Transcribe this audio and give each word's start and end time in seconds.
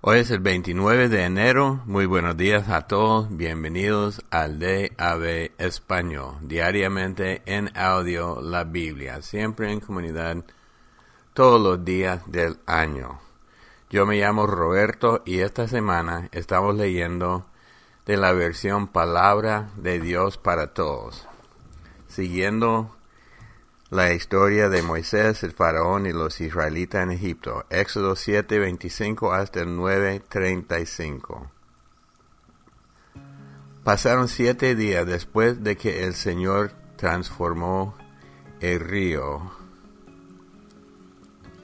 Hoy 0.00 0.20
es 0.20 0.30
el 0.30 0.38
29 0.38 1.08
de 1.08 1.24
enero. 1.24 1.82
Muy 1.84 2.06
buenos 2.06 2.36
días 2.36 2.68
a 2.68 2.82
todos. 2.82 3.36
Bienvenidos 3.36 4.22
al 4.30 4.60
DAB 4.60 5.50
Español. 5.58 6.36
Diariamente 6.42 7.42
en 7.46 7.76
audio 7.76 8.40
la 8.40 8.62
Biblia. 8.62 9.20
Siempre 9.22 9.72
en 9.72 9.80
comunidad 9.80 10.44
todos 11.32 11.60
los 11.60 11.84
días 11.84 12.22
del 12.30 12.58
año. 12.64 13.18
Yo 13.90 14.06
me 14.06 14.20
llamo 14.20 14.46
Roberto 14.46 15.22
y 15.26 15.40
esta 15.40 15.66
semana 15.66 16.28
estamos 16.30 16.76
leyendo 16.76 17.46
de 18.06 18.18
la 18.18 18.32
versión 18.32 18.86
Palabra 18.86 19.70
de 19.74 19.98
Dios 19.98 20.38
para 20.38 20.74
Todos. 20.74 21.26
Siguiendo 22.06 22.94
la 23.90 24.12
historia 24.12 24.68
de 24.68 24.82
Moisés, 24.82 25.42
el 25.42 25.52
faraón 25.52 26.04
y 26.04 26.12
los 26.12 26.42
israelitas 26.42 27.02
en 27.02 27.10
Egipto. 27.10 27.64
Éxodo 27.70 28.16
7, 28.16 28.58
25 28.58 29.32
hasta 29.32 29.60
el 29.60 29.74
9, 29.74 30.22
35. 30.28 31.50
Pasaron 33.84 34.28
siete 34.28 34.74
días 34.74 35.06
después 35.06 35.64
de 35.64 35.76
que 35.78 36.04
el 36.04 36.12
Señor 36.12 36.72
transformó 36.96 37.96
el 38.60 38.80
río. 38.80 39.52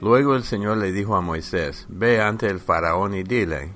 Luego 0.01 0.35
el 0.35 0.45
Señor 0.45 0.79
le 0.79 0.93
dijo 0.93 1.17
a 1.17 1.21
Moisés, 1.21 1.85
Ve 1.91 2.23
ante 2.23 2.47
el 2.47 2.61
faraón 2.61 3.13
y 3.13 3.23
dile, 3.23 3.75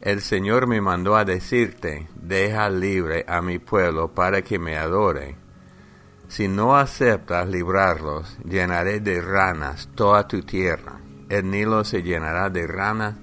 El 0.00 0.20
Señor 0.20 0.68
me 0.68 0.80
mandó 0.80 1.16
a 1.16 1.24
decirte, 1.24 2.08
deja 2.14 2.70
libre 2.70 3.24
a 3.26 3.42
mi 3.42 3.58
pueblo 3.58 4.14
para 4.14 4.42
que 4.42 4.60
me 4.60 4.76
adore 4.76 5.41
si 6.32 6.48
no 6.48 6.76
aceptas 6.78 7.46
librarlos, 7.46 8.38
llenaré 8.42 9.00
de 9.00 9.20
ranas 9.20 9.90
toda 9.94 10.26
tu 10.26 10.40
tierra. 10.40 10.98
El 11.28 11.50
Nilo 11.50 11.84
se 11.84 12.02
llenará 12.02 12.48
de 12.48 12.66
ranas 12.66 13.16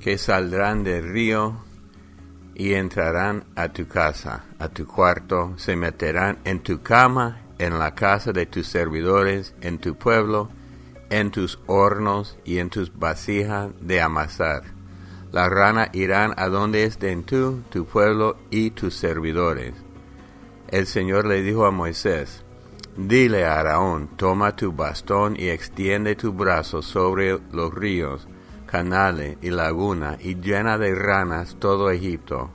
que 0.00 0.18
saldrán 0.18 0.82
del 0.82 1.04
río 1.04 1.64
y 2.56 2.72
entrarán 2.72 3.44
a 3.54 3.68
tu 3.68 3.86
casa, 3.86 4.46
a 4.58 4.68
tu 4.68 4.84
cuarto, 4.84 5.54
se 5.58 5.76
meterán 5.76 6.40
en 6.42 6.58
tu 6.58 6.82
cama, 6.82 7.40
en 7.58 7.78
la 7.78 7.94
casa 7.94 8.32
de 8.32 8.46
tus 8.46 8.66
servidores, 8.66 9.54
en 9.60 9.78
tu 9.78 9.94
pueblo, 9.94 10.48
en 11.10 11.30
tus 11.30 11.60
hornos 11.66 12.36
y 12.44 12.58
en 12.58 12.68
tus 12.68 12.98
vasijas 12.98 13.70
de 13.80 14.00
amasar. 14.00 14.64
Las 15.30 15.50
ranas 15.50 15.90
irán 15.92 16.34
a 16.36 16.48
donde 16.48 16.82
estén 16.82 17.22
tú, 17.22 17.62
tu 17.70 17.86
pueblo 17.86 18.36
y 18.50 18.72
tus 18.72 18.96
servidores 18.96 19.83
el 20.74 20.88
Señor 20.88 21.24
le 21.24 21.40
dijo 21.40 21.66
a 21.66 21.70
Moisés, 21.70 22.42
Dile 22.96 23.44
a 23.44 23.60
Araón, 23.60 24.08
toma 24.16 24.56
tu 24.56 24.72
bastón 24.72 25.36
y 25.38 25.46
extiende 25.46 26.16
tu 26.16 26.32
brazo 26.32 26.82
sobre 26.82 27.38
los 27.52 27.72
ríos, 27.72 28.26
canales 28.66 29.38
y 29.40 29.50
lagunas, 29.50 30.18
y 30.20 30.34
llena 30.34 30.76
de 30.76 30.92
ranas 30.96 31.56
todo 31.60 31.92
Egipto. 31.92 32.50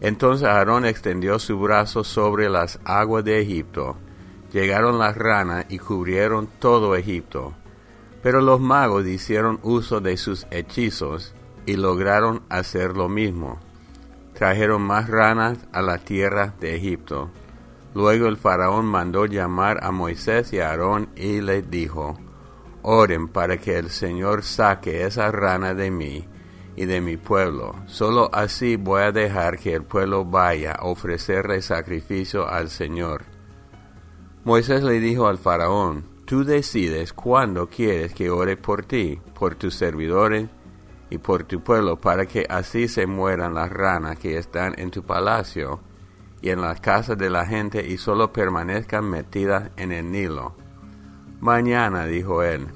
Entonces 0.00 0.48
Aarón 0.48 0.86
extendió 0.86 1.38
su 1.38 1.58
brazo 1.58 2.02
sobre 2.02 2.48
las 2.48 2.80
aguas 2.82 3.24
de 3.24 3.42
Egipto. 3.42 3.98
Llegaron 4.50 4.98
las 4.98 5.14
ranas 5.14 5.66
y 5.68 5.78
cubrieron 5.78 6.48
todo 6.58 6.96
Egipto. 6.96 7.52
Pero 8.22 8.40
los 8.40 8.58
magos 8.58 9.06
hicieron 9.06 9.60
uso 9.62 10.00
de 10.00 10.16
sus 10.16 10.46
hechizos 10.50 11.34
y 11.66 11.76
lograron 11.76 12.42
hacer 12.48 12.96
lo 12.96 13.10
mismo 13.10 13.60
trajeron 14.34 14.82
más 14.82 15.08
ranas 15.08 15.58
a 15.72 15.80
la 15.80 15.98
tierra 15.98 16.54
de 16.60 16.76
Egipto. 16.76 17.30
Luego 17.94 18.26
el 18.26 18.36
faraón 18.36 18.86
mandó 18.86 19.26
llamar 19.26 19.78
a 19.82 19.92
Moisés 19.92 20.52
y 20.52 20.58
a 20.58 20.70
Aarón 20.70 21.08
y 21.16 21.40
les 21.40 21.70
dijo, 21.70 22.18
Oren 22.82 23.28
para 23.28 23.56
que 23.56 23.78
el 23.78 23.88
Señor 23.88 24.42
saque 24.42 25.06
esa 25.06 25.30
rana 25.30 25.72
de 25.74 25.90
mí 25.90 26.26
y 26.76 26.84
de 26.86 27.00
mi 27.00 27.16
pueblo. 27.16 27.76
Solo 27.86 28.28
así 28.32 28.76
voy 28.76 29.02
a 29.02 29.12
dejar 29.12 29.58
que 29.58 29.74
el 29.74 29.84
pueblo 29.84 30.24
vaya 30.24 30.72
a 30.72 30.86
ofrecerle 30.86 31.62
sacrificio 31.62 32.48
al 32.48 32.68
Señor. 32.68 33.24
Moisés 34.44 34.82
le 34.82 35.00
dijo 35.00 35.28
al 35.28 35.38
faraón, 35.38 36.12
Tú 36.26 36.42
decides 36.42 37.12
cuándo 37.12 37.68
quieres 37.68 38.14
que 38.14 38.30
ore 38.30 38.56
por 38.56 38.84
ti, 38.84 39.20
por 39.38 39.54
tus 39.54 39.74
servidores 39.74 40.48
y 41.14 41.18
por 41.18 41.44
tu 41.44 41.62
pueblo, 41.62 42.00
para 42.00 42.26
que 42.26 42.44
así 42.48 42.88
se 42.88 43.06
mueran 43.06 43.54
las 43.54 43.70
ranas 43.70 44.18
que 44.18 44.36
están 44.36 44.74
en 44.78 44.90
tu 44.90 45.04
palacio 45.04 45.80
y 46.42 46.50
en 46.50 46.60
las 46.60 46.80
casas 46.80 47.16
de 47.16 47.30
la 47.30 47.46
gente 47.46 47.86
y 47.86 47.98
solo 47.98 48.32
permanezcan 48.32 49.08
metidas 49.08 49.70
en 49.76 49.92
el 49.92 50.10
Nilo. 50.10 50.56
Mañana, 51.40 52.06
dijo 52.06 52.42
él. 52.42 52.66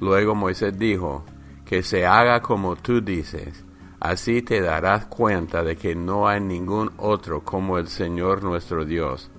Luego 0.00 0.34
Moisés 0.34 0.78
dijo, 0.78 1.24
que 1.66 1.82
se 1.82 2.06
haga 2.06 2.40
como 2.40 2.76
tú 2.76 3.02
dices, 3.02 3.64
así 4.00 4.40
te 4.40 4.62
darás 4.62 5.04
cuenta 5.06 5.62
de 5.62 5.76
que 5.76 5.94
no 5.94 6.26
hay 6.26 6.40
ningún 6.40 6.92
otro 6.96 7.44
como 7.44 7.76
el 7.76 7.88
Señor 7.88 8.42
nuestro 8.42 8.86
Dios. 8.86 9.30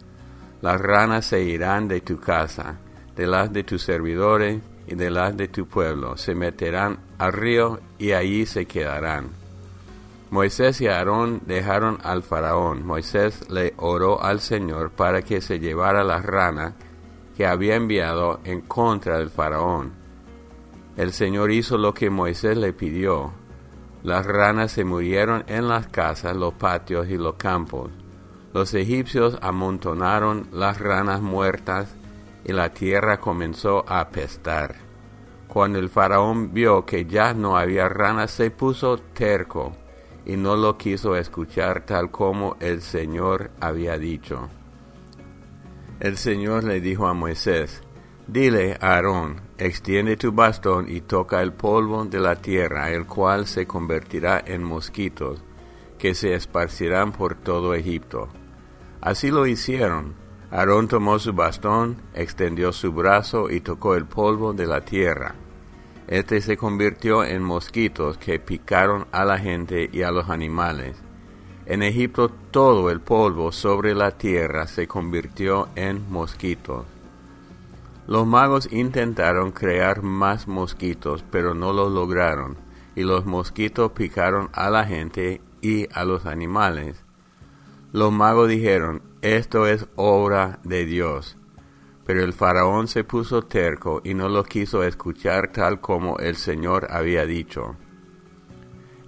Las 0.62 0.80
ranas 0.80 1.26
se 1.26 1.42
irán 1.42 1.88
de 1.88 2.02
tu 2.02 2.20
casa, 2.20 2.78
de 3.16 3.26
las 3.26 3.52
de 3.52 3.64
tus 3.64 3.82
servidores 3.82 4.62
y 4.90 4.96
de 4.96 5.12
las 5.12 5.38
de 5.38 5.48
tu 5.48 5.68
pueblo, 5.68 6.18
se 6.18 6.34
meterán 6.34 6.98
al 7.20 7.34
río 7.34 7.80
y 8.00 8.14
allí 8.14 8.48
se 8.48 8.66
quedarán. 8.66 9.30
Moisés 10.32 10.82
y 10.82 10.88
Aarón 10.88 11.42
dejaron 11.46 12.00
al 12.04 12.24
faraón. 12.24 12.86
Moisés 12.86 13.50
le 13.50 13.74
oró 13.78 14.24
al 14.24 14.40
Señor 14.40 14.92
para 14.92 15.22
que 15.22 15.42
se 15.42 15.60
llevara 15.60 16.04
la 16.04 16.22
rana 16.22 16.74
que 17.38 17.46
había 17.46 17.76
enviado 17.76 18.40
en 18.44 18.62
contra 18.62 19.20
del 19.20 19.30
faraón. 19.30 19.94
El 20.98 21.14
Señor 21.14 21.52
hizo 21.52 21.78
lo 21.78 21.94
que 21.94 22.10
Moisés 22.10 22.58
le 22.58 22.74
pidió. 22.74 23.32
Las 24.02 24.26
ranas 24.26 24.72
se 24.72 24.84
murieron 24.84 25.44
en 25.48 25.68
las 25.68 25.88
casas, 25.88 26.36
los 26.36 26.56
patios 26.56 27.10
y 27.10 27.18
los 27.18 27.36
campos. 27.36 27.92
Los 28.54 28.74
egipcios 28.74 29.38
amontonaron 29.42 30.48
las 30.52 30.80
ranas 30.80 31.22
muertas 31.22 31.96
y 32.46 32.54
la 32.54 32.70
tierra 32.70 33.20
comenzó 33.20 33.84
a 33.88 34.00
apestar. 34.00 34.76
Cuando 35.48 35.80
el 35.80 35.90
faraón 35.90 36.54
vio 36.54 36.86
que 36.86 37.06
ya 37.06 37.34
no 37.34 37.58
había 37.58 37.90
ranas, 37.90 38.32
se 38.32 38.52
puso 38.52 38.98
terco 38.98 39.74
y 40.26 40.38
no 40.38 40.56
lo 40.56 40.78
quiso 40.78 41.16
escuchar 41.16 41.86
tal 41.86 42.12
como 42.12 42.56
el 42.60 42.82
Señor 42.82 43.52
había 43.60 43.98
dicho. 43.98 44.50
El 46.00 46.18
Señor 46.18 46.64
le 46.64 46.80
dijo 46.82 47.08
a 47.08 47.14
Moisés, 47.14 47.82
Dile 48.28 48.78
Aarón, 48.80 49.42
extiende 49.58 50.16
tu 50.16 50.32
bastón 50.32 50.86
y 50.88 51.02
toca 51.02 51.42
el 51.42 51.52
polvo 51.52 52.06
de 52.06 52.20
la 52.20 52.36
tierra, 52.36 52.92
el 52.92 53.08
cual 53.08 53.48
se 53.48 53.66
convertirá 53.66 54.44
en 54.46 54.64
mosquitos, 54.64 55.44
que 55.98 56.14
se 56.14 56.36
esparcirán 56.36 57.12
por 57.12 57.34
todo 57.34 57.74
Egipto. 57.74 58.30
Así 59.02 59.32
lo 59.32 59.48
hicieron, 59.48 60.14
Aarón 60.52 60.88
tomó 60.88 61.20
su 61.20 61.34
bastón, 61.34 61.98
extendió 62.14 62.72
su 62.74 62.92
brazo 62.92 63.50
y 63.52 63.62
tocó 63.62 63.96
el 63.96 64.06
polvo 64.06 64.54
de 64.54 64.66
la 64.66 64.82
tierra. 64.82 65.36
Este 66.08 66.42
se 66.42 66.58
convirtió 66.58 67.24
en 67.24 67.44
mosquitos 67.44 68.18
que 68.18 68.40
picaron 68.40 69.06
a 69.12 69.26
la 69.26 69.38
gente 69.38 69.90
y 69.92 70.02
a 70.02 70.12
los 70.12 70.30
animales. 70.30 70.98
En 71.68 71.84
Egipto 71.84 72.30
todo 72.30 72.90
el 72.90 73.00
polvo 73.00 73.52
sobre 73.52 73.94
la 73.94 74.10
tierra 74.10 74.66
se 74.66 74.88
convirtió 74.88 75.70
en 75.76 76.10
mosquitos. 76.10 76.86
Los 78.08 78.26
magos 78.26 78.68
intentaron 78.72 79.52
crear 79.52 80.02
más 80.02 80.48
mosquitos, 80.48 81.24
pero 81.30 81.54
no 81.54 81.74
lo 81.74 81.92
lograron, 81.92 82.58
y 82.96 83.04
los 83.04 83.28
mosquitos 83.28 83.92
picaron 83.92 84.50
a 84.54 84.72
la 84.72 84.84
gente 84.86 85.42
y 85.62 85.88
a 85.94 86.06
los 86.06 86.26
animales. 86.26 87.06
Los 87.92 88.12
magos 88.12 88.50
dijeron, 88.50 89.04
esto 89.22 89.68
es 89.68 89.86
obra 89.96 90.60
de 90.64 90.86
Dios. 90.86 91.38
Pero 92.06 92.24
el 92.24 92.34
faraón 92.34 92.88
se 92.88 93.04
puso 93.04 93.44
terco 93.44 94.02
y 94.04 94.14
no 94.14 94.30
lo 94.30 94.44
quiso 94.44 94.84
escuchar 94.84 95.52
tal 95.52 95.82
como 95.82 96.18
el 96.18 96.36
Señor 96.38 96.88
había 96.90 97.26
dicho. 97.26 97.76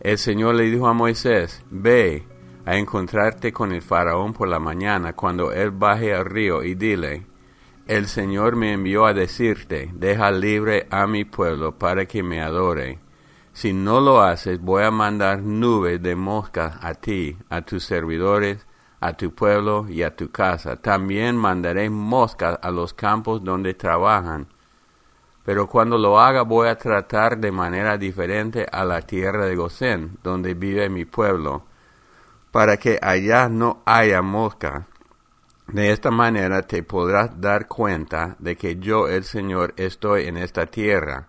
El 0.01 0.17
Señor 0.17 0.55
le 0.55 0.65
dijo 0.65 0.87
a 0.87 0.93
Moisés, 0.93 1.63
ve 1.69 2.25
a 2.65 2.75
encontrarte 2.77 3.53
con 3.53 3.71
el 3.71 3.81
faraón 3.81 4.33
por 4.33 4.47
la 4.47 4.59
mañana 4.59 5.13
cuando 5.13 5.51
él 5.51 5.71
baje 5.71 6.13
al 6.13 6.25
río 6.25 6.63
y 6.63 6.75
dile, 6.75 7.25
el 7.87 8.07
Señor 8.07 8.55
me 8.55 8.73
envió 8.73 9.05
a 9.05 9.13
decirte, 9.13 9.89
deja 9.93 10.31
libre 10.31 10.87
a 10.91 11.07
mi 11.07 11.25
pueblo 11.25 11.77
para 11.77 12.05
que 12.05 12.21
me 12.21 12.41
adore. 12.41 12.99
Si 13.53 13.73
no 13.73 13.99
lo 13.99 14.21
haces, 14.21 14.59
voy 14.59 14.83
a 14.83 14.91
mandar 14.91 15.41
nubes 15.41 16.01
de 16.01 16.15
moscas 16.15 16.77
a 16.81 16.93
ti, 16.93 17.37
a 17.49 17.61
tus 17.63 17.83
servidores 17.83 18.65
a 19.01 19.13
tu 19.13 19.33
pueblo 19.33 19.87
y 19.89 20.03
a 20.03 20.15
tu 20.15 20.31
casa. 20.31 20.77
También 20.77 21.35
mandaré 21.35 21.89
moscas 21.89 22.59
a 22.61 22.71
los 22.71 22.93
campos 22.93 23.43
donde 23.43 23.73
trabajan. 23.73 24.47
Pero 25.43 25.67
cuando 25.67 25.97
lo 25.97 26.19
haga 26.19 26.43
voy 26.43 26.67
a 26.67 26.77
tratar 26.77 27.39
de 27.39 27.51
manera 27.51 27.97
diferente 27.97 28.65
a 28.71 28.85
la 28.85 29.01
tierra 29.01 29.47
de 29.47 29.55
Gosén, 29.55 30.19
donde 30.23 30.53
vive 30.53 30.87
mi 30.87 31.05
pueblo, 31.05 31.65
para 32.51 32.77
que 32.77 32.99
allá 33.01 33.49
no 33.49 33.81
haya 33.85 34.21
mosca. 34.21 34.87
De 35.67 35.91
esta 35.91 36.11
manera 36.11 36.61
te 36.61 36.83
podrás 36.83 37.41
dar 37.41 37.67
cuenta 37.67 38.35
de 38.37 38.55
que 38.55 38.75
yo, 38.75 39.07
el 39.07 39.23
Señor, 39.23 39.73
estoy 39.77 40.27
en 40.27 40.37
esta 40.37 40.67
tierra. 40.67 41.27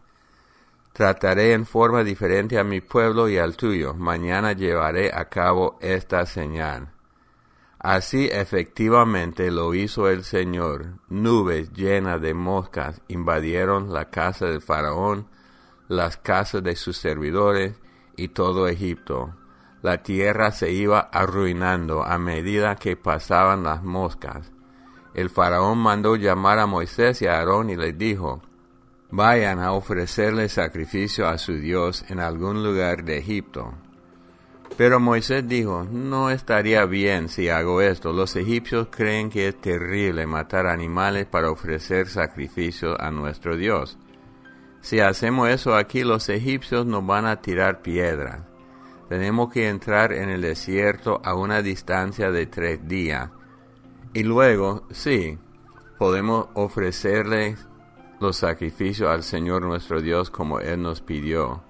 Trataré 0.92 1.54
en 1.54 1.64
forma 1.64 2.04
diferente 2.04 2.58
a 2.58 2.64
mi 2.64 2.82
pueblo 2.82 3.30
y 3.30 3.38
al 3.38 3.56
tuyo. 3.56 3.94
Mañana 3.94 4.52
llevaré 4.52 5.10
a 5.14 5.30
cabo 5.30 5.78
esta 5.80 6.26
señal. 6.26 6.91
Así 7.82 8.28
efectivamente 8.30 9.50
lo 9.50 9.74
hizo 9.74 10.08
el 10.08 10.22
Señor. 10.22 11.00
Nubes 11.08 11.72
llenas 11.72 12.20
de 12.20 12.32
moscas 12.32 13.02
invadieron 13.08 13.92
la 13.92 14.08
casa 14.08 14.46
del 14.46 14.62
faraón, 14.62 15.26
las 15.88 16.16
casas 16.16 16.62
de 16.62 16.76
sus 16.76 16.96
servidores 16.96 17.74
y 18.16 18.28
todo 18.28 18.68
Egipto. 18.68 19.34
La 19.82 20.04
tierra 20.04 20.52
se 20.52 20.70
iba 20.70 21.00
arruinando 21.00 22.04
a 22.04 22.18
medida 22.18 22.76
que 22.76 22.96
pasaban 22.96 23.64
las 23.64 23.82
moscas. 23.82 24.52
El 25.12 25.28
faraón 25.28 25.78
mandó 25.78 26.14
llamar 26.14 26.60
a 26.60 26.66
Moisés 26.66 27.20
y 27.20 27.26
a 27.26 27.38
Aarón 27.38 27.68
y 27.68 27.74
les 27.74 27.98
dijo, 27.98 28.42
Vayan 29.10 29.58
a 29.58 29.72
ofrecerle 29.72 30.48
sacrificio 30.48 31.28
a 31.28 31.36
su 31.36 31.54
Dios 31.54 32.04
en 32.08 32.20
algún 32.20 32.62
lugar 32.62 33.02
de 33.02 33.18
Egipto. 33.18 33.74
Pero 34.76 35.00
Moisés 35.00 35.46
dijo, 35.46 35.84
no 35.90 36.30
estaría 36.30 36.84
bien 36.86 37.28
si 37.28 37.48
hago 37.48 37.82
esto. 37.82 38.12
Los 38.12 38.36
egipcios 38.36 38.88
creen 38.90 39.28
que 39.30 39.48
es 39.48 39.60
terrible 39.60 40.26
matar 40.26 40.66
animales 40.66 41.26
para 41.26 41.50
ofrecer 41.50 42.08
sacrificio 42.08 43.00
a 43.00 43.10
nuestro 43.10 43.56
Dios. 43.56 43.98
Si 44.80 44.98
hacemos 45.00 45.50
eso 45.50 45.76
aquí, 45.76 46.02
los 46.02 46.28
egipcios 46.28 46.86
nos 46.86 47.06
van 47.06 47.26
a 47.26 47.40
tirar 47.40 47.82
piedras. 47.82 48.40
Tenemos 49.08 49.52
que 49.52 49.68
entrar 49.68 50.12
en 50.12 50.30
el 50.30 50.40
desierto 50.40 51.20
a 51.22 51.34
una 51.34 51.60
distancia 51.60 52.30
de 52.30 52.46
tres 52.46 52.88
días. 52.88 53.30
Y 54.14 54.22
luego, 54.22 54.86
sí, 54.90 55.38
podemos 55.98 56.48
ofrecerle 56.54 57.56
los 58.20 58.38
sacrificios 58.38 59.10
al 59.10 59.22
Señor 59.22 59.62
nuestro 59.62 60.00
Dios 60.00 60.30
como 60.30 60.60
Él 60.60 60.82
nos 60.82 61.02
pidió. 61.02 61.62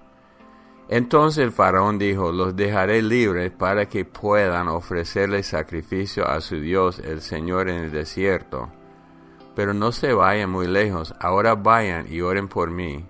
Entonces 0.95 1.43
el 1.43 1.51
faraón 1.51 1.97
dijo, 1.97 2.31
los 2.31 2.55
dejaré 2.55 3.01
libres 3.01 3.51
para 3.51 3.89
que 3.89 4.05
puedan 4.05 4.67
ofrecerle 4.67 5.41
sacrificio 5.41 6.27
a 6.27 6.39
su 6.39 6.59
Dios, 6.59 6.99
el 6.99 7.21
Señor, 7.21 7.67
en 7.67 7.85
el 7.85 7.91
desierto. 7.91 8.71
Pero 9.55 9.73
no 9.73 9.91
se 9.91 10.13
vayan 10.13 10.51
muy 10.51 10.67
lejos, 10.67 11.15
ahora 11.19 11.55
vayan 11.55 12.05
y 12.13 12.21
oren 12.21 12.47
por 12.47 12.69
mí. 12.69 13.07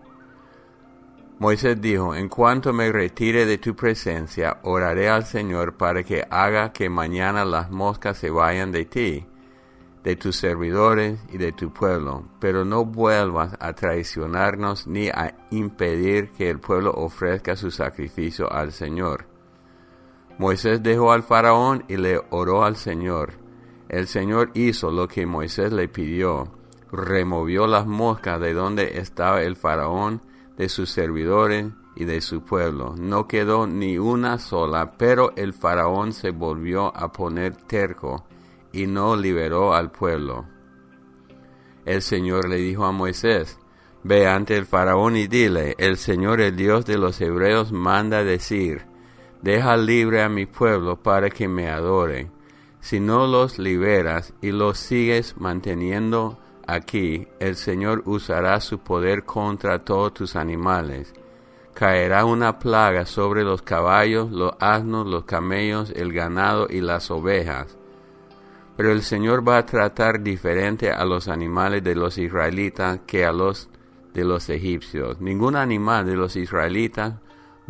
Moisés 1.39 1.81
dijo, 1.81 2.15
en 2.15 2.29
cuanto 2.29 2.71
me 2.71 2.89
retire 2.89 3.45
de 3.45 3.57
tu 3.57 3.75
presencia, 3.75 4.59
oraré 4.63 5.09
al 5.09 5.25
Señor 5.25 5.75
para 5.75 6.03
que 6.03 6.25
haga 6.29 6.71
que 6.71 6.89
mañana 6.89 7.43
las 7.43 7.69
moscas 7.69 8.17
se 8.17 8.29
vayan 8.29 8.71
de 8.71 8.85
ti 8.85 9.25
de 10.03 10.17
tus 10.17 10.35
servidores 10.35 11.19
y 11.31 11.37
de 11.37 11.53
tu 11.53 11.71
pueblo, 11.71 12.25
pero 12.39 12.65
no 12.65 12.83
vuelvas 12.83 13.55
a 13.59 13.73
traicionarnos 13.73 14.85
ni 14.85 15.07
a 15.07 15.35
impedir 15.49 16.31
que 16.31 16.49
el 16.49 16.59
pueblo 16.59 16.91
ofrezca 16.91 17.55
su 17.55 17.71
sacrificio 17.71 18.51
al 18.51 18.73
Señor. 18.73 19.27
Moisés 20.37 20.83
dejó 20.83 21.13
al 21.13 21.23
faraón 21.23 21.85
y 21.87 21.95
le 21.95 22.19
oró 22.31 22.65
al 22.65 22.75
Señor. 22.75 23.33
El 23.87 24.07
Señor 24.07 24.51
hizo 24.55 24.91
lo 24.91 25.07
que 25.07 25.25
Moisés 25.25 25.71
le 25.71 25.87
pidió, 25.87 26.51
removió 26.91 27.65
las 27.65 27.87
moscas 27.87 28.41
de 28.41 28.53
donde 28.53 28.97
estaba 28.97 29.41
el 29.41 29.55
faraón, 29.55 30.21
de 30.57 30.69
sus 30.69 30.89
servidores 30.91 31.67
y 31.95 32.05
de 32.05 32.21
su 32.21 32.43
pueblo. 32.43 32.95
No 32.97 33.27
quedó 33.27 33.67
ni 33.67 33.97
una 33.97 34.37
sola, 34.37 34.93
pero 34.97 35.31
el 35.35 35.53
faraón 35.53 36.13
se 36.13 36.31
volvió 36.31 36.95
a 36.95 37.11
poner 37.11 37.55
terco 37.55 38.25
y 38.73 38.87
no 38.87 39.15
liberó 39.15 39.73
al 39.73 39.91
pueblo. 39.91 40.45
El 41.85 42.01
Señor 42.01 42.49
le 42.49 42.57
dijo 42.57 42.83
a 42.85 42.91
Moisés, 42.91 43.59
Ve 44.03 44.27
ante 44.27 44.57
el 44.57 44.65
faraón 44.65 45.15
y 45.15 45.27
dile, 45.27 45.75
el 45.77 45.95
Señor 45.95 46.41
el 46.41 46.57
Dios 46.57 46.85
de 46.85 46.97
los 46.97 47.21
hebreos 47.21 47.71
manda 47.71 48.23
decir, 48.23 48.85
Deja 49.41 49.77
libre 49.77 50.23
a 50.23 50.29
mi 50.29 50.45
pueblo 50.45 51.01
para 51.01 51.29
que 51.29 51.47
me 51.47 51.69
adore. 51.69 52.31
Si 52.79 52.99
no 52.99 53.27
los 53.27 53.59
liberas 53.59 54.33
y 54.41 54.51
los 54.51 54.77
sigues 54.77 55.35
manteniendo 55.37 56.39
aquí, 56.67 57.27
el 57.39 57.55
Señor 57.55 58.03
usará 58.05 58.59
su 58.59 58.79
poder 58.79 59.23
contra 59.23 59.83
todos 59.85 60.13
tus 60.13 60.35
animales. 60.35 61.13
Caerá 61.73 62.25
una 62.25 62.59
plaga 62.59 63.05
sobre 63.05 63.43
los 63.43 63.61
caballos, 63.61 64.31
los 64.31 64.53
asnos, 64.59 65.07
los 65.07 65.25
camellos, 65.25 65.91
el 65.95 66.13
ganado 66.13 66.67
y 66.69 66.81
las 66.81 67.09
ovejas 67.11 67.77
pero 68.75 68.91
el 68.91 69.03
Señor 69.03 69.47
va 69.47 69.57
a 69.57 69.65
tratar 69.65 70.21
diferente 70.21 70.91
a 70.91 71.05
los 71.05 71.27
animales 71.27 71.83
de 71.83 71.95
los 71.95 72.17
israelitas 72.17 73.01
que 73.05 73.25
a 73.25 73.31
los 73.31 73.69
de 74.13 74.23
los 74.23 74.49
egipcios. 74.49 75.19
Ningún 75.21 75.55
animal 75.55 76.05
de 76.05 76.15
los 76.15 76.35
israelitas 76.35 77.15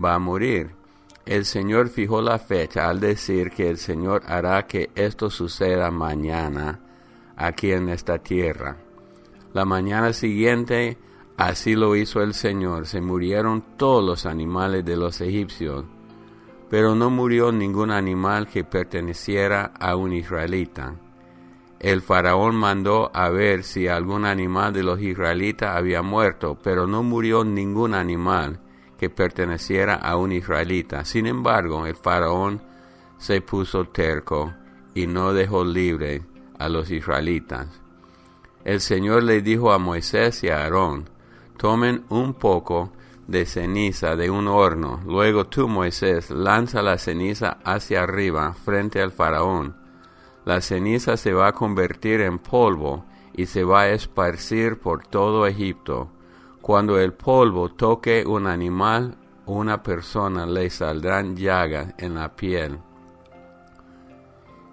va 0.04 0.16
a 0.16 0.20
morir. 0.20 0.72
El 1.26 1.46
Señor 1.46 1.88
fijó 1.88 2.22
la 2.22 2.38
fecha 2.38 2.90
al 2.90 3.00
decir 3.00 3.52
que 3.52 3.70
el 3.70 3.78
Señor 3.78 4.24
hará 4.26 4.68
que 4.68 4.90
esto 4.96 5.30
suceda 5.30 5.90
mañana 5.90 6.82
aquí 7.38 7.72
en 7.72 7.88
esta 7.88 8.20
tierra. 8.20 8.78
La 9.54 9.64
mañana 9.64 10.12
siguiente 10.12 10.98
así 11.38 11.76
lo 11.76 11.96
hizo 11.96 12.22
el 12.22 12.34
Señor. 12.34 12.88
Se 12.88 13.00
murieron 13.00 13.64
todos 13.78 14.04
los 14.04 14.26
animales 14.26 14.84
de 14.84 14.98
los 14.98 15.22
egipcios 15.22 15.86
pero 16.74 16.96
no 16.96 17.12
murió 17.12 17.52
ningún 17.52 17.92
animal 17.92 18.48
que 18.48 18.64
perteneciera 18.64 19.74
a 19.80 19.96
un 19.96 20.12
israelita. 20.12 20.96
El 21.80 22.02
faraón 22.02 22.56
mandó 22.56 23.12
a 23.14 23.30
ver 23.30 23.64
si 23.64 23.88
algún 23.88 24.25
animal 24.25 24.74
de 24.74 24.81
los 24.81 25.00
israelitas 25.00 25.78
había 25.78 26.02
muerto, 26.02 26.58
pero 26.64 26.88
no 26.88 27.04
murió 27.04 27.44
ningún 27.44 27.94
animal 27.94 28.60
que 28.98 29.12
perteneciera 29.12 29.94
a 29.94 30.18
un 30.18 30.31
israelita. 30.31 31.06
Sin 31.06 31.28
embargo, 31.28 31.86
el 31.86 31.96
faraón 31.96 32.64
se 33.19 33.40
puso 33.42 33.86
terco 33.90 34.52
y 34.96 35.06
no 35.06 35.31
dejó 35.31 35.64
libre 35.64 36.24
a 36.58 36.69
los 36.69 36.90
israelitas. 36.90 37.68
El 38.66 38.81
Señor 38.81 39.22
le 39.22 39.44
dijo 39.44 39.74
a 39.74 39.78
Moisés 39.78 40.44
y 40.44 40.50
a 40.50 40.64
Aarón, 40.64 41.08
tomen 41.56 42.04
un 42.10 42.34
poco 42.34 42.94
de 43.28 43.46
ceniza 43.46 44.16
de 44.16 44.30
un 44.30 44.48
horno. 44.48 45.02
Luego 45.06 45.46
tú, 45.46 45.68
Moisés, 45.68 46.30
lanza 46.30 46.81
la 46.81 46.98
ceniza 46.98 47.58
hacia 47.64 48.04
arriba 48.04 48.54
frente 48.54 49.02
al 49.02 49.12
faraón. 49.12 49.75
La 50.46 50.62
ceniza 50.62 51.18
se 51.18 51.34
va 51.34 51.48
a 51.48 51.54
convertir 51.54 52.22
en 52.22 52.40
polvo 52.40 53.06
y 53.34 53.46
se 53.46 53.64
va 53.64 53.81
a 53.81 53.90
esparcir 53.90 54.80
por 54.80 55.08
todo 55.08 55.48
Egipto. 55.48 56.10
Cuando 56.62 57.00
el 57.00 57.14
polvo 57.14 57.70
toque 57.70 58.25
un 58.25 58.48
animal 58.48 59.18
una 59.46 59.84
persona, 59.84 60.46
le 60.46 60.69
saldrán 60.69 61.36
llagas 61.36 61.94
en 61.97 62.16
la 62.16 62.36
piel. 62.36 62.80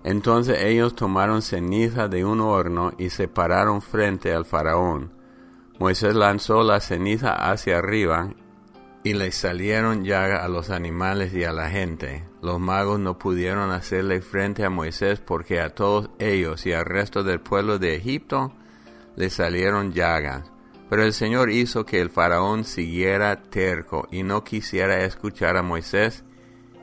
Entonces 0.05 0.63
ellos 0.63 0.95
tomaron 0.95 1.43
ceniza 1.43 2.09
de 2.09 2.25
un 2.25 2.41
horno 2.41 2.93
y 2.97 3.11
se 3.11 3.29
pararon 3.29 3.83
frente 3.83 4.33
al 4.33 4.45
faraón. 4.45 5.13
Moisés 5.79 6.15
lanzó 6.15 6.63
la 6.63 6.81
ceniza 6.81 7.35
hacia 7.35 7.79
arriba 7.79 8.31
y 9.03 9.15
le 9.15 9.33
salieron 9.33 10.05
llagas 10.05 10.45
a 10.45 10.49
los 10.49 10.71
animales 10.71 11.33
y 11.33 11.45
a 11.45 11.53
la 11.53 11.71
gente. 11.71 12.25
Los 12.43 12.61
magos 12.61 13.01
no 13.01 13.19
pudieron 13.19 13.71
hacerle 13.71 14.21
frente 14.21 14.65
a 14.65 14.71
Moisés 14.71 15.21
porque 15.21 15.61
a 15.61 15.75
todos 15.75 16.11
ellos 16.19 16.67
y 16.67 16.73
al 16.73 16.85
resto 16.85 17.23
del 17.23 17.41
pueblo 17.41 17.79
de 17.79 17.95
Egipto 17.95 18.53
le 19.17 19.31
salieron 19.31 19.93
llagas. 19.93 20.51
Pero 20.91 21.05
el 21.05 21.13
Señor 21.13 21.51
hizo 21.51 21.87
que 21.87 22.01
el 22.01 22.11
faraón 22.11 22.65
siguiera 22.65 23.43
terco 23.43 24.09
y 24.11 24.23
no 24.23 24.45
quisiera 24.45 25.05
escuchar 25.05 25.57
a 25.57 25.63
Moisés 25.63 26.25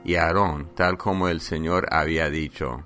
y 0.04 0.16
a 0.16 0.28
Aarón, 0.28 0.70
tal 0.76 0.98
como 0.98 1.28
el 1.28 1.42
Señor 1.42 1.88
había 1.92 2.30
dicho. 2.30 2.86